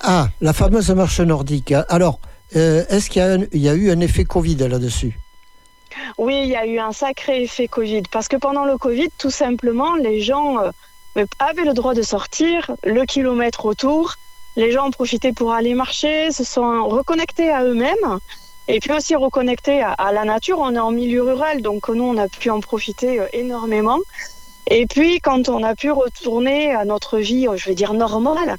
[0.02, 1.74] Ah, la fameuse marche nordique.
[1.90, 2.20] Alors,
[2.56, 5.18] euh, est-ce qu'il y, a eu un effet Covid là-dessus?
[6.18, 9.30] Oui, il y a eu un sacré effet Covid parce que pendant le Covid, tout
[9.30, 14.16] simplement, les gens euh, avaient le droit de sortir, le kilomètre autour.
[14.56, 18.20] Les gens ont profité pour aller marcher, se sont reconnectés à eux-mêmes
[18.68, 20.60] et puis aussi reconnectés à, la nature.
[20.60, 24.00] On est en milieu rural, donc nous, on a pu en profiter euh, énormément.
[24.72, 28.58] Et puis, quand on a pu retourner à notre vie, je vais dire normale,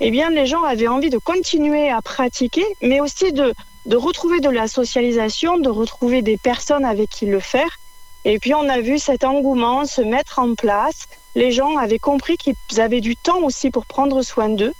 [0.00, 3.54] eh bien, les gens avaient envie de continuer à pratiquer, mais aussi de,
[3.86, 7.78] de retrouver de la socialisation, de retrouver des personnes avec qui le faire.
[8.24, 11.06] Et puis on a vu cet engouement se mettre en place.
[11.36, 14.72] Les gens avaient compris qu'ils avaient du temps aussi pour prendre soin d'eux.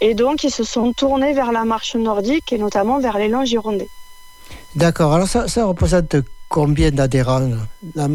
[0.00, 3.88] Et donc ils se sont tournés vers la marche nordique et notamment vers l'élan girondais.
[4.74, 5.12] D'accord.
[5.12, 6.16] Alors, ça, ça représente
[6.48, 7.48] combien d'adhérents
[7.94, 8.08] la,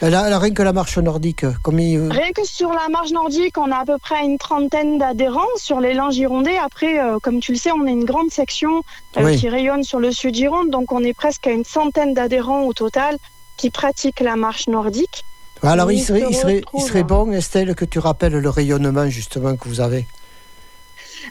[0.00, 2.08] la, la, Rien que la marche nordique, combien...
[2.10, 5.42] Rien que sur la marche nordique, on a à peu près une trentaine d'adhérents.
[5.56, 8.82] Sur l'élan girondais, après, euh, comme tu le sais, on est une grande section
[9.16, 9.38] euh, Oui.
[9.38, 12.72] qui rayonne sur le sud Gironde, donc on est presque à une centaine d'adhérents au
[12.72, 13.16] total
[13.56, 15.24] qui pratiquent la marche nordique.
[15.62, 16.86] Alors, il serait, se il, serait, il retrouve.
[16.86, 20.06] serait bon, Estelle, que tu rappelles le rayonnement justement que vous avez?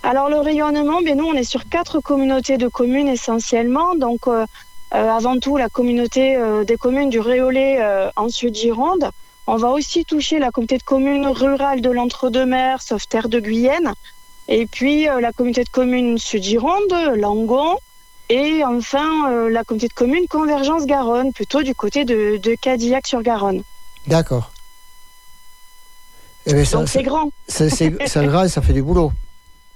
[0.02, 3.94] Alors le rayonnement, bien nous on est sur quatre communautés de communes essentiellement.
[3.96, 4.46] Donc euh, euh,
[4.94, 9.10] avant tout la communauté euh, des communes du Réolais euh, en Sud-Gironde.
[9.48, 13.94] On va aussi toucher la communauté de communes rurale de l'Entre-deux-Mers, sauf Terre de Guyenne.
[14.48, 17.78] Et puis euh, la communauté de communes Sud-Gironde, Langon.
[18.30, 23.64] Et enfin euh, la communauté de communes Convergence Garonne, plutôt du côté de, de Cadillac-sur-Garonne.
[24.08, 24.52] D'accord.
[26.46, 27.30] Eh bien, ça, Donc c'est grand.
[27.48, 29.12] c'est grand, ça fait du boulot.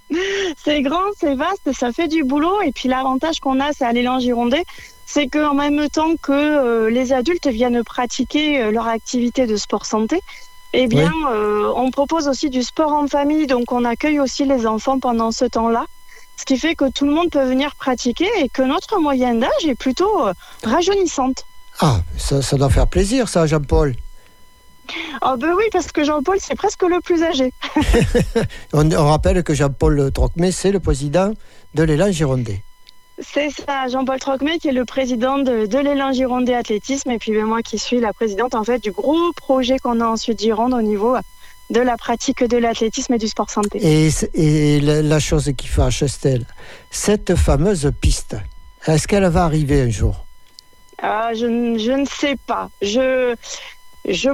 [0.63, 2.61] C'est grand, c'est vaste, ça fait du boulot.
[2.61, 4.63] Et puis l'avantage qu'on a, c'est à l'élan girondais,
[5.08, 9.86] c'est qu'en même temps que euh, les adultes viennent pratiquer euh, leur activité de sport
[9.86, 10.22] santé,
[10.74, 13.47] eh bien, euh, on propose aussi du sport en famille.
[13.47, 15.86] Donc on accueille aussi les enfants pendant ce temps-là.
[16.36, 19.66] Ce qui fait que tout le monde peut venir pratiquer et que notre moyenne d'âge
[19.66, 20.34] est plutôt euh,
[20.64, 21.45] rajeunissante.
[21.80, 23.95] Ah, ça, ça doit faire plaisir, ça, Jean-Paul.
[25.22, 27.51] Ah ben oui, parce que Jean-Paul, c'est presque le plus âgé.
[28.74, 31.34] On, on rappelle que Jean-Paul Trocmé, c'est le président
[31.74, 32.64] de l'élan girondais.
[33.20, 37.32] C'est ça, Jean-Paul Trocmé qui est le président de, de l'élan Girondais Athlétisme et puis
[37.32, 40.74] ben, moi qui suis la présidente en fait du gros projet qu'on a en Sud-Gironde
[40.74, 41.15] au niveau
[41.72, 43.80] de la pratique de l'athlétisme et du sport santé.
[44.36, 46.45] Et, la, la chose qui fâche, Estelle,
[46.91, 48.38] cette fameuse piste,
[48.86, 50.26] est-ce qu'elle va arriver un jour?
[51.01, 52.70] Ah, je, ne- je ne sais pas.
[52.82, 53.36] Je,
[54.07, 54.30] je,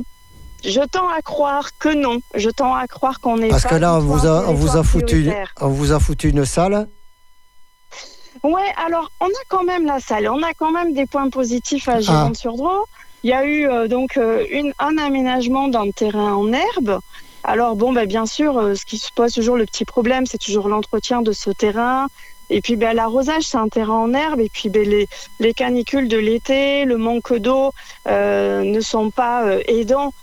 [0.63, 2.19] je tends à croire que non.
[2.35, 4.77] Je tends à croire qu'on est Parce pas que là, on vous a, on vous
[4.77, 5.29] a foutu,
[5.59, 6.87] on vous a foutu une salle.
[8.43, 11.87] Ouais, alors on a quand même la salle, on a quand même des points positifs
[11.87, 12.85] à Gironde-sur-Dro.
[13.23, 16.99] Il y a eu euh, donc euh, une, un aménagement d'un terrain en herbe.
[17.45, 20.39] Alors bon, bah, bien sûr, euh, ce qui se pose toujours le petit problème, c'est
[20.39, 22.07] toujours l'entretien de ce terrain.
[22.49, 24.41] Et puis ben, l'arrosage, c'est un terrain en herbe.
[24.41, 25.07] Et puis ben, les,
[25.39, 27.71] les canicules de l'été, le manque d'eau
[28.05, 30.13] ne sont pas aidants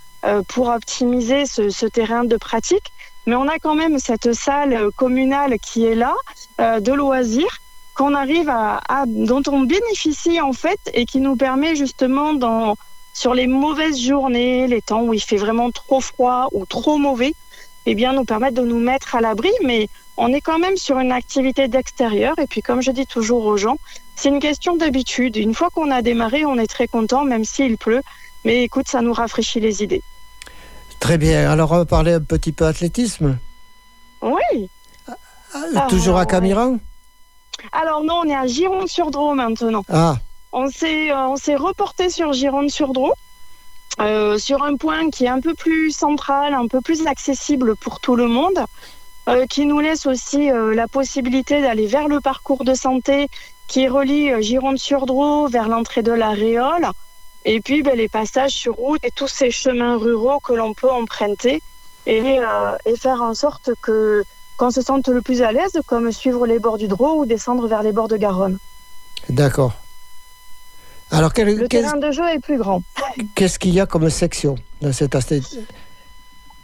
[0.49, 2.93] pour optimiser ce, ce terrain de pratique.
[3.27, 6.15] Mais on a quand même cette salle communale qui est là,
[6.59, 7.61] de loisirs
[8.01, 12.75] qu'on arrive à, à- dont on bénéficie en fait et qui nous permet justement dans
[13.13, 17.35] sur les mauvaises journées, les temps où il fait vraiment trop froid ou trop mauvais,
[17.85, 20.97] eh bien nous permettre de nous mettre à l'abri mais on est quand même sur
[21.05, 23.77] une activité d'extérieur et puis comme je dis toujours aux gens,
[24.17, 25.37] c'est une question d'habitude.
[25.37, 28.03] Une fois qu'on a démarré, on est très content même s'il pleut,
[28.47, 30.03] mais écoute, ça nous rafraîchit les idées.
[31.01, 31.51] Très bien.
[31.51, 33.39] Alors, on va parler un petit peu athlétisme.
[34.23, 34.69] Oui.
[35.09, 35.17] Ah,
[35.77, 36.27] Ah, Toujours à ouais.
[36.27, 36.79] Camiran?
[37.73, 39.83] Alors non, on est à Gironde-sur-Dro maintenant.
[39.89, 40.17] Ah,
[40.53, 43.13] On s'est euh, on s'est reporté sur Gironde-sur-Dro,
[44.01, 48.01] euh, sur un point qui est un peu plus central, un peu plus accessible pour
[48.01, 48.65] tout le monde,
[49.29, 53.29] euh, qui nous laisse aussi euh, la possibilité d'aller vers le parcours de santé
[53.69, 56.89] qui relie Gironde-sur-Dro vers l'entrée de la Réole,
[57.45, 60.91] et puis ben, les passages sur route et tous ces chemins ruraux que l'on peut
[60.91, 61.63] emprunter
[62.07, 62.41] et,
[62.87, 64.25] et faire en sorte que
[64.61, 67.67] qu'on se sente le plus à l'aise, comme suivre les bords du Dro ou descendre
[67.67, 68.59] vers les bords de Garonne.
[69.31, 69.73] d'accord.
[71.11, 72.83] Alors, quel- Le quel- terrain de jeu est plus grand.
[73.35, 75.63] qu'est-ce qu'il y a comme section dans cet athlétisme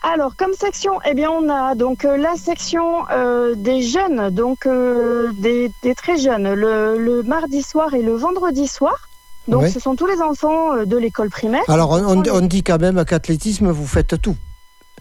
[0.03, 4.67] Alors, comme section, eh bien, on a donc euh, la section euh, des jeunes, donc
[4.67, 9.09] euh, des, des très jeunes, le, le mardi soir et le vendredi soir.
[9.49, 11.63] Donc, ce sont tous les enfants de l'école primaire.
[11.69, 14.37] Alors, on, on- les- on dit quand même qu'athlétisme, vous faites tout.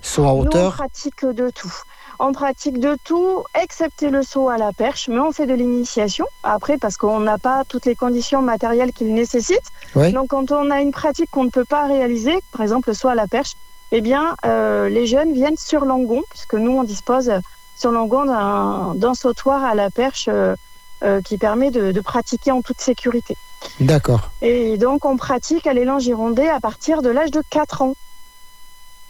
[0.01, 0.73] Saut en Nous, on hauteur.
[0.75, 1.73] pratique de tout.
[2.20, 6.26] On pratique de tout, excepté le saut à la perche, mais on fait de l'initiation.
[6.43, 9.63] Après, parce qu'on n'a pas toutes les conditions matérielles qu'il nécessite.
[9.95, 13.09] Donc, quand on a une pratique qu'on ne peut pas réaliser, par exemple le saut
[13.09, 13.53] à la perche,
[13.91, 17.32] eh bien, euh, les jeunes viennent sur Langon, puisque nous, on dispose
[17.78, 20.55] sur Langon d'un d'un sautoir à la perche euh,
[21.03, 23.38] euh, qui permet de, de pratiquer en toute sécurité.
[23.80, 24.32] D'accord.
[24.41, 27.93] Et donc, on pratique à l'élan girondais à partir de l'âge de 4 ans.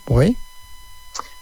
[0.10, 0.36] Oui.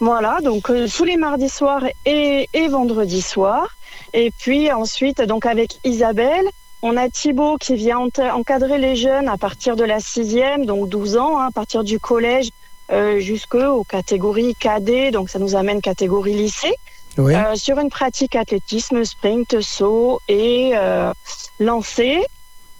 [0.00, 3.68] Voilà, donc euh, tous les mardis soirs et, et vendredis soirs.
[4.12, 6.46] Et puis ensuite, donc avec Isabelle,
[6.82, 10.88] on a Thibaut qui vient ent- encadrer les jeunes à partir de la sixième, donc
[10.88, 12.50] 12 ans, hein, à partir du collège
[12.92, 16.74] euh, jusqu'aux catégories cadet, donc ça nous amène catégorie lycée,
[17.16, 17.34] Oui.
[17.34, 21.12] euh, sur une pratique athlétisme, sprint, saut et euh,
[21.60, 22.20] lancer.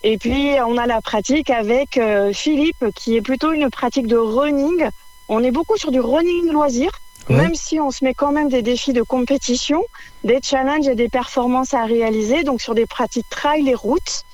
[0.02, 1.98] Et puis on a la pratique avec
[2.34, 4.86] Philippe qui est plutôt une pratique de running.
[5.28, 6.90] On est beaucoup sur du running loisir.
[7.30, 9.82] Même si on se met quand même des défis de compétition,
[10.24, 14.24] des challenges et des performances à réaliser, donc sur des pratiques trail et route.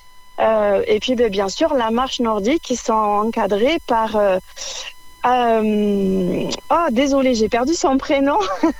[0.40, 4.16] Euh, et puis, ben, bien sûr, la marche nordique qui sont encadrées par.
[4.16, 4.38] Euh,
[5.26, 8.38] euh, oh, désolé, j'ai perdu son prénom.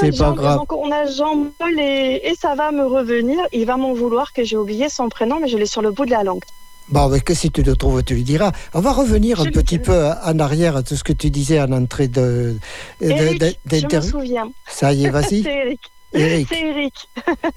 [0.00, 0.58] C'est pas Jean- grave.
[0.58, 3.38] donc, on a Jean-Paul et, et ça va me revenir.
[3.52, 6.04] Il va m'en vouloir que j'ai oublié son prénom, mais je l'ai sur le bout
[6.06, 6.42] de la langue.
[6.88, 8.52] Bon, mais que si tu le trouves, tu lui diras.
[8.74, 11.60] On va revenir Je un petit peu en arrière à tout ce que tu disais
[11.60, 12.56] en entrée de,
[13.00, 14.10] me d'interview.
[14.10, 14.50] souviens.
[14.68, 15.42] Ça y est, vas-y.
[15.42, 15.80] C'est Eric.
[16.12, 16.94] Eric, C'est Eric.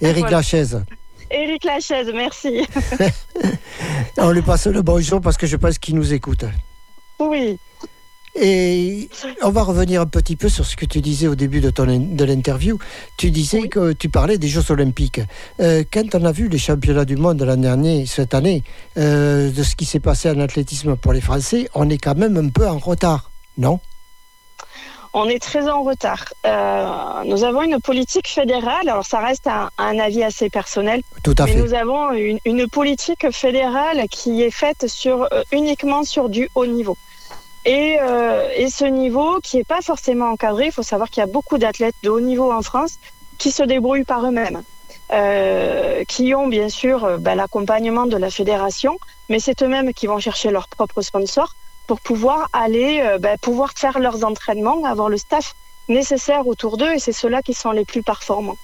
[0.01, 0.37] Eric Voilà.
[0.37, 0.83] Lachaise.
[1.29, 2.65] Eric Lachaise, merci.
[4.17, 6.45] On lui passe le bonjour parce que je pense qu'il nous écoute.
[7.19, 7.57] Oui.
[8.39, 9.09] Et
[9.41, 11.85] on va revenir un petit peu sur ce que tu disais au début de, ton,
[11.85, 12.77] de l'interview.
[13.17, 13.69] Tu disais Oui.
[13.69, 15.21] que tu parlais des Jeux Olympiques.
[15.59, 18.63] Euh, quand on a vu les championnats du monde l'an dernier, cette année,
[18.97, 22.37] euh, de ce qui s'est passé en athlétisme pour les Français, on est quand même
[22.37, 23.79] un peu en retard, non?
[25.13, 26.25] On est très en retard.
[26.45, 31.33] Euh, nous avons une politique fédérale, alors ça reste un, un avis assez personnel, Tout
[31.39, 31.59] à mais fait.
[31.61, 36.67] nous avons une, une politique fédérale qui est faite sur, euh, uniquement sur du haut
[36.67, 36.95] niveau.
[37.67, 41.23] Et, euh, et ce niveau qui n'est pas forcément encadré, il faut savoir qu'il y
[41.25, 42.93] a beaucoup d'athlètes de haut niveau en France
[43.37, 44.63] qui se débrouillent par eux-mêmes,
[45.11, 48.97] euh, qui ont bien sûr euh, ben, l'accompagnement de la fédération,
[49.27, 51.55] mais c'est eux-mêmes qui vont chercher leurs propres sponsors
[51.87, 55.53] pour pouvoir aller, ben, pouvoir faire leurs entraînements, avoir le staff
[55.89, 58.57] nécessaire autour d'eux, et c'est ceux-là qui sont les plus performants.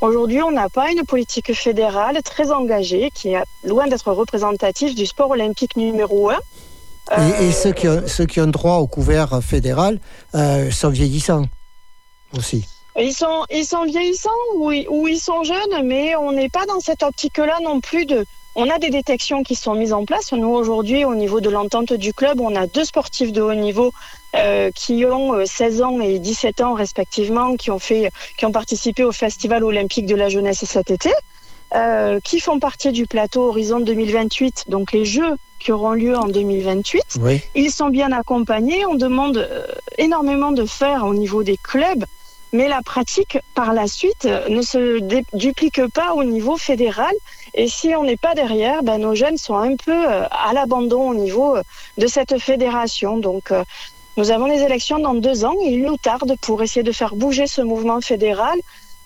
[0.00, 5.06] Aujourd'hui, on n'a pas une politique fédérale très engagée, qui est loin d'être représentative du
[5.06, 6.38] sport olympique numéro un.
[7.12, 9.98] Et, et Euh, ceux, qui ont, ceux qui ont droit au couvert fédéral
[10.34, 11.44] euh, sont vieillissants
[12.36, 12.64] aussi.
[12.98, 16.64] Ils sont, ils sont vieillissants ou, ils- ou ils sont jeunes, mais on n'est pas
[16.66, 18.24] dans cette optique-là non plus de.
[18.56, 20.30] On a des détections qui sont mises en place.
[20.32, 23.90] Nous, aujourd'hui, au niveau de l'entente du club, on a deux sportifs de haut niveau
[24.36, 28.52] euh, qui ont euh, 16 ans et 17 ans respectivement, qui ont, fait, qui ont
[28.52, 31.10] participé au Festival olympique de la jeunesse cet été,
[31.74, 36.28] euh, qui font partie du plateau Horizon 2028, donc les Jeux qui auront lieu en
[36.28, 37.02] 2028.
[37.20, 37.40] Oui.
[37.56, 38.86] Ils sont bien accompagnés.
[38.86, 39.66] On demande euh,
[39.98, 42.04] énormément de faire au niveau des clubs,
[42.52, 45.00] mais la pratique, par la suite, euh, ne se
[45.36, 47.12] duplique pas au niveau fédéral.
[47.54, 51.14] Et si on n'est pas derrière, ben, nos jeunes sont un peu à l'abandon au
[51.14, 51.56] niveau
[51.98, 53.16] de cette fédération.
[53.16, 53.52] Donc,
[54.16, 57.16] nous avons des élections dans deux ans et il nous tarde pour essayer de faire
[57.16, 58.58] bouger ce mouvement fédéral.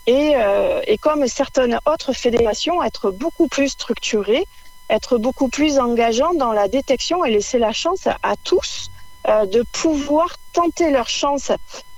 [0.08, 4.46] Et, euh, et comme certaines autres fédérations, être beaucoup plus structurées,
[4.88, 8.90] être beaucoup plus engageant dans la détection et laisser la chance à tous
[9.28, 11.52] euh, de pouvoir tenter leur chance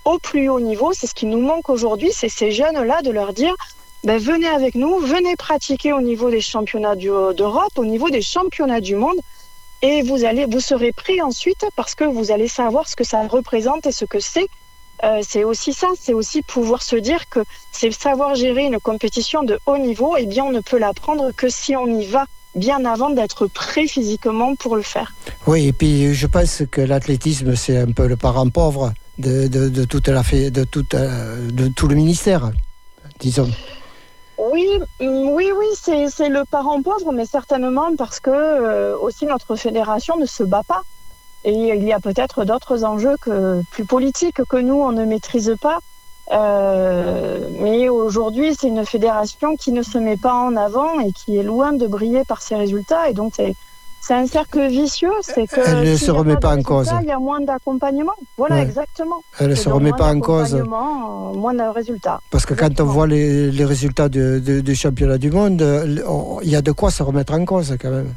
[0.05, 0.93] au plus haut niveau.
[0.93, 3.55] C'est ce qui nous manque aujourd'hui, c'est ces jeunes-là de leur dire
[4.03, 8.81] ben, venez avec nous, venez pratiquer au niveau des championnats d'Europe, au niveau des championnats
[8.81, 9.21] du monde,
[9.83, 13.25] et vous allez, vous serez pris ensuite parce que vous allez savoir ce que ça
[13.29, 14.49] représente et ce que c'est.
[15.03, 17.41] Euh, c'est aussi ça, c'est aussi pouvoir se dire que
[17.73, 20.17] c'est savoir gérer une compétition de haut niveau.
[20.17, 23.87] Et bien, on ne peut l'apprendre que si on y va bien avant d'être prêt
[23.87, 25.15] physiquement pour le faire.
[25.47, 29.69] Oui, et puis je pense que l'athlétisme, c'est un peu le parent pauvre de, de,
[29.69, 32.51] de toute la fait, de, toute, euh, de tout le ministère,
[33.21, 33.51] disons.
[34.39, 34.67] Oui,
[35.01, 39.55] mm, oui, oui, c'est c'est le parent pauvre, mais certainement parce que euh, aussi notre
[39.55, 40.83] fédération ne se bat pas.
[41.45, 45.55] Et il y a peut-être d'autres enjeux que, plus politiques que nous, on ne maîtrise
[45.61, 45.79] pas.
[46.33, 51.37] Euh, mais aujourd'hui, c'est une fédération qui ne se met pas en avant et qui
[51.39, 53.09] est loin de briller par ses résultats.
[53.11, 53.55] Et donc, c'est
[54.03, 55.13] c'est un cercle vicieux.
[55.21, 56.91] C'est que Elle ne se remet pas en cause.
[57.03, 58.13] Il y a moins d'accompagnement.
[58.39, 58.63] Voilà, Ouais.
[58.63, 59.17] exactement.
[59.39, 60.55] Elle ne se remet pas en cause.
[60.55, 62.19] euh, Moins de résultats.
[62.31, 66.41] Parce que quand on voit les, les résultats du, du- du championnat du monde, euh,
[66.43, 68.15] il y a de quoi se remettre en cause quand même.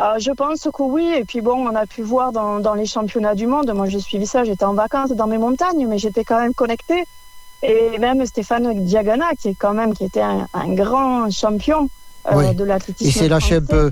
[0.00, 1.12] Euh, je pense que oui.
[1.16, 3.70] Et puis bon, on a pu voir dans, dans les championnats du monde.
[3.74, 4.44] Moi, j'ai suivi ça.
[4.44, 7.04] J'étais en vacances dans mes montagnes, mais j'étais quand même connectée.
[7.62, 11.88] Et même Stéphane Diagana, qui est quand même qui était un, un grand champion
[12.30, 12.54] euh, Oui.
[12.54, 13.10] de l'athlétisme.
[13.10, 13.90] Il s'est lâché un peu.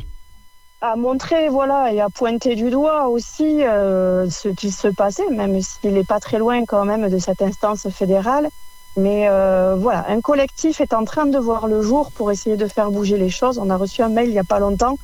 [0.82, 5.60] A montré, voilà, et a pointé du doigt aussi euh, ce qui se passait, même
[5.60, 8.48] s'il n'est pas très loin quand même de cette instance fédérale.
[8.96, 12.66] Mais euh, voilà, un collectif est en train de voir le jour pour essayer de
[12.68, 13.58] faire bouger les choses.
[13.58, 14.96] On a reçu un mail il n'y a pas longtemps.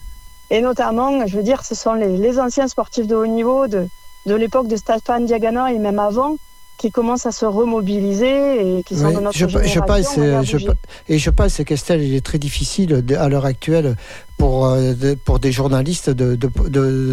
[0.55, 3.89] Et notamment, je veux dire, ce sont les, les anciens sportifs de haut niveau de,
[4.27, 6.37] de l'époque de Stéphane Diagana et même avant
[6.79, 9.83] qui commencent à se remobiliser et qui sont Oui, de notre je, je génération.
[9.87, 10.69] pense, euh, je, bouger.
[11.09, 13.97] et je pense qu'Estelle, il est très difficile à l'heure actuelle
[14.37, 14.93] pour, euh,
[15.25, 16.51] pour des journalistes de- de-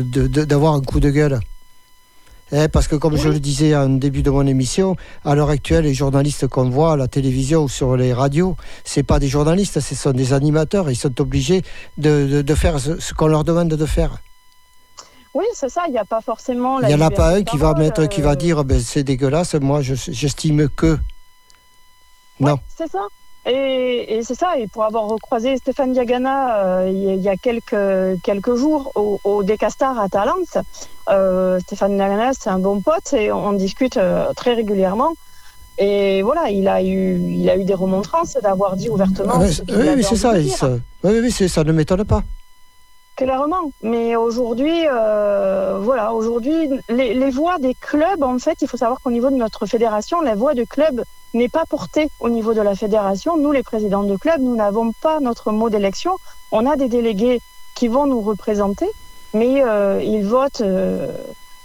[0.04, 1.40] de- d'avoir un coup de gueule.
[2.52, 5.84] Eh, parce que comme je le disais en début de mon émission, à l'heure actuelle,
[5.84, 9.80] les journalistes qu'on voit à la télévision ou sur les radios, c'est pas des journalistes,
[9.80, 10.90] ce sont des animateurs.
[10.90, 11.62] Ils sont obligés
[11.98, 14.18] de, de- de faire ce, ce qu'on leur demande de faire.
[15.36, 15.84] Oui, c'est ça.
[15.88, 16.80] Il n'y a pas forcément.
[16.82, 19.04] Il n'y en a pas un qui va mettre, qui va euh, dire ben, c'est
[19.04, 19.54] dégueulasse.
[19.54, 20.98] Moi, je- j'estime que.
[22.40, 22.58] Non.
[22.76, 23.06] C'est ça.
[23.52, 28.54] Et, c'est ça, et pour avoir recroisé Stéphane Diagana euh, il y a quelques, quelques
[28.54, 30.58] jours au, au Decastar à Talence,
[31.10, 35.14] euh, Stéphane Diagana, c'est un bon pote et on discute euh, très régulièrement.
[35.80, 39.34] Et voilà, il a eu, il a eu des remontrances d'avoir dit ouvertement.
[39.36, 40.70] Ah, oui, c'est ça, ça,
[41.04, 42.22] oui, oui, ça ne m'étonne pas.
[43.16, 43.72] Clairement.
[43.82, 49.12] Mais aujourd'hui, voilà, aujourd'hui, les, les, voix des clubs, en fait, il faut savoir qu'au
[49.12, 52.76] niveau de notre fédération, la voix du club n'est pas portée au niveau de la
[52.76, 53.38] fédération.
[53.38, 56.18] Nous, les présidents de club, nous n'avons pas notre mot d'élection.
[56.52, 57.42] On a des délégués
[57.76, 58.90] qui vont nous représenter,
[59.34, 61.12] mais euh, ils votent, euh,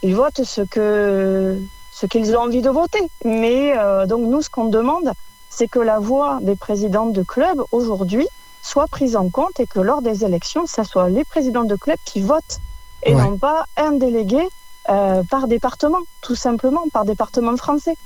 [0.03, 1.59] ils votent ce que
[1.93, 3.03] ce qu'ils ont envie de voter.
[3.25, 5.13] Mais euh, donc nous, ce qu'on demande,
[5.49, 8.27] c'est que la voix des présidents de club aujourd'hui
[8.63, 11.99] soit prise en compte et que lors des élections, ce soit les présidents de club
[12.05, 12.59] qui votent
[13.03, 14.49] et non pas un délégué
[14.87, 17.97] par département, tout simplement, par département français.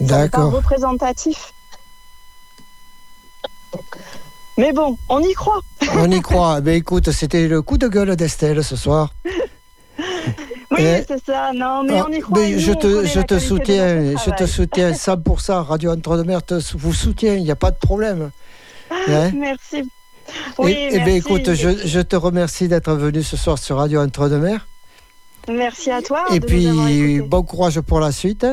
[0.00, 0.50] D'accord.
[0.50, 1.52] Pas représentatif.
[4.56, 5.60] Mais bon, on y croit.
[5.96, 6.60] on y croit.
[6.60, 9.12] Mais écoute, c'était le coup de gueule d'Estelle ce soir.
[10.76, 11.52] Oui, c'est ça.
[11.54, 12.40] Non, mais ah, on y croit.
[12.56, 15.52] je te, je te soutiens, je te soutiens 100%.
[15.62, 16.40] Radio Entre-deux-Mers
[16.74, 18.32] vous soutient, il n'y a pas de problème.
[18.90, 19.88] Hein merci.
[20.58, 24.00] Oui, et, eh bien, écoute, je, je, te remercie d'être venu ce soir sur Radio
[24.00, 24.66] Entre-deux-Mers.
[25.48, 26.24] Merci à toi.
[26.32, 28.46] Et puis, bon courage pour la suite.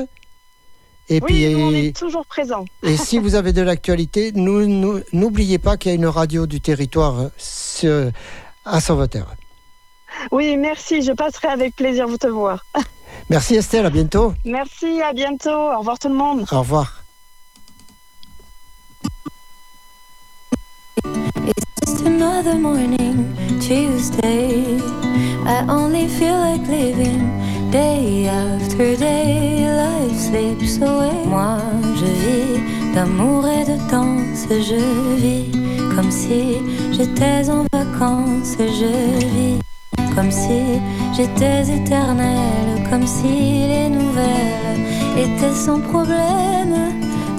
[1.11, 2.63] Et oui, puis, on est toujours présent.
[2.83, 7.29] Et si vous avez de l'actualité, n'oubliez pas qu'il y a une radio du territoire
[8.65, 9.35] à Sauveterre.
[10.31, 11.01] Oui, merci.
[11.01, 12.65] Je passerai avec plaisir vous te voir.
[13.29, 14.33] Merci Estelle, à bientôt.
[14.45, 15.49] Merci, à bientôt.
[15.49, 16.45] Au revoir tout le monde.
[16.51, 17.01] Au revoir.
[22.05, 24.79] another morning, Tuesday.
[25.45, 27.21] I only feel like living
[27.71, 29.65] day after day.
[29.81, 31.25] Life slips away.
[31.25, 31.57] Moi,
[31.95, 34.45] je vis d'amour et de danse.
[34.49, 34.81] Je
[35.15, 35.51] vis
[35.95, 36.57] comme si
[36.91, 38.57] j'étais en vacances.
[38.59, 38.91] Je
[39.35, 39.59] vis
[40.15, 40.79] comme si
[41.15, 42.83] j'étais éternelle.
[42.89, 44.83] Comme si les nouvelles
[45.17, 46.75] étaient sans problème.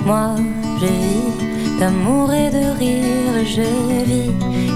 [0.06, 0.34] Moi,
[0.80, 3.68] je vis d'amour et de rire, je
[4.08, 4.32] vis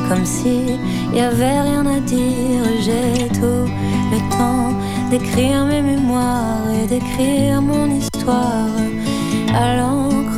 [0.08, 0.78] comme si
[1.14, 2.64] y avait rien à dire.
[2.84, 3.66] J'ai tout
[4.12, 4.72] le temps
[5.10, 8.68] d'écrire mes mémoires et d'écrire mon histoire.
[9.54, 10.35] À l'encre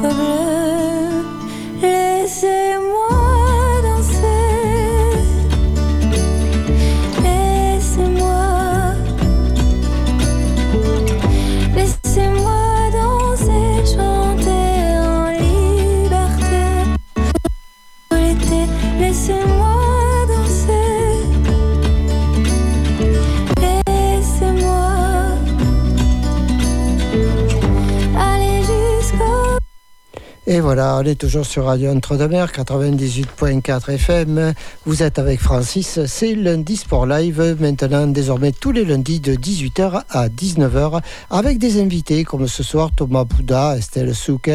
[30.59, 34.55] Et voilà, on est toujours sur Radio Entre-deux-Mers, 98.4 FM.
[34.87, 36.01] Vous êtes avec Francis.
[36.07, 41.01] C'est lundi Sport Live, maintenant désormais tous les lundis de 18h à 19h,
[41.31, 44.51] avec des invités comme ce soir Thomas Bouda, Estelle Souk.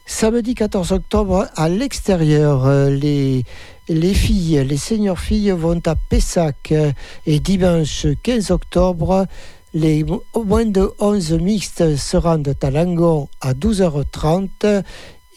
[0.08, 3.44] Samedi 14 octobre, à l'extérieur, euh, les
[3.88, 6.74] les filles, les seniors filles vont à Pessac
[7.26, 9.28] et dimanche 15 octobre,
[9.74, 14.84] les moins de 11 mixtes se rendent à Langon à 12h30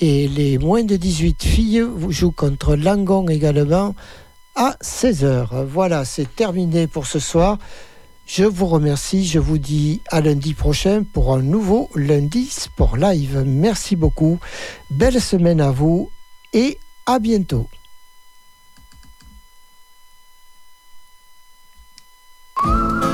[0.00, 3.96] Et les moins de 18 filles jouent contre Langon également
[4.54, 5.64] à 16h.
[5.64, 7.58] Voilà, c'est terminé pour ce soir.
[8.26, 13.42] Je vous remercie, je vous dis à lundi prochain pour un nouveau lundi Sport Live.
[13.46, 14.38] Merci beaucoup,
[14.90, 16.10] belle semaine à vous
[16.52, 17.68] et à bientôt.
[22.60, 23.07] Thank you.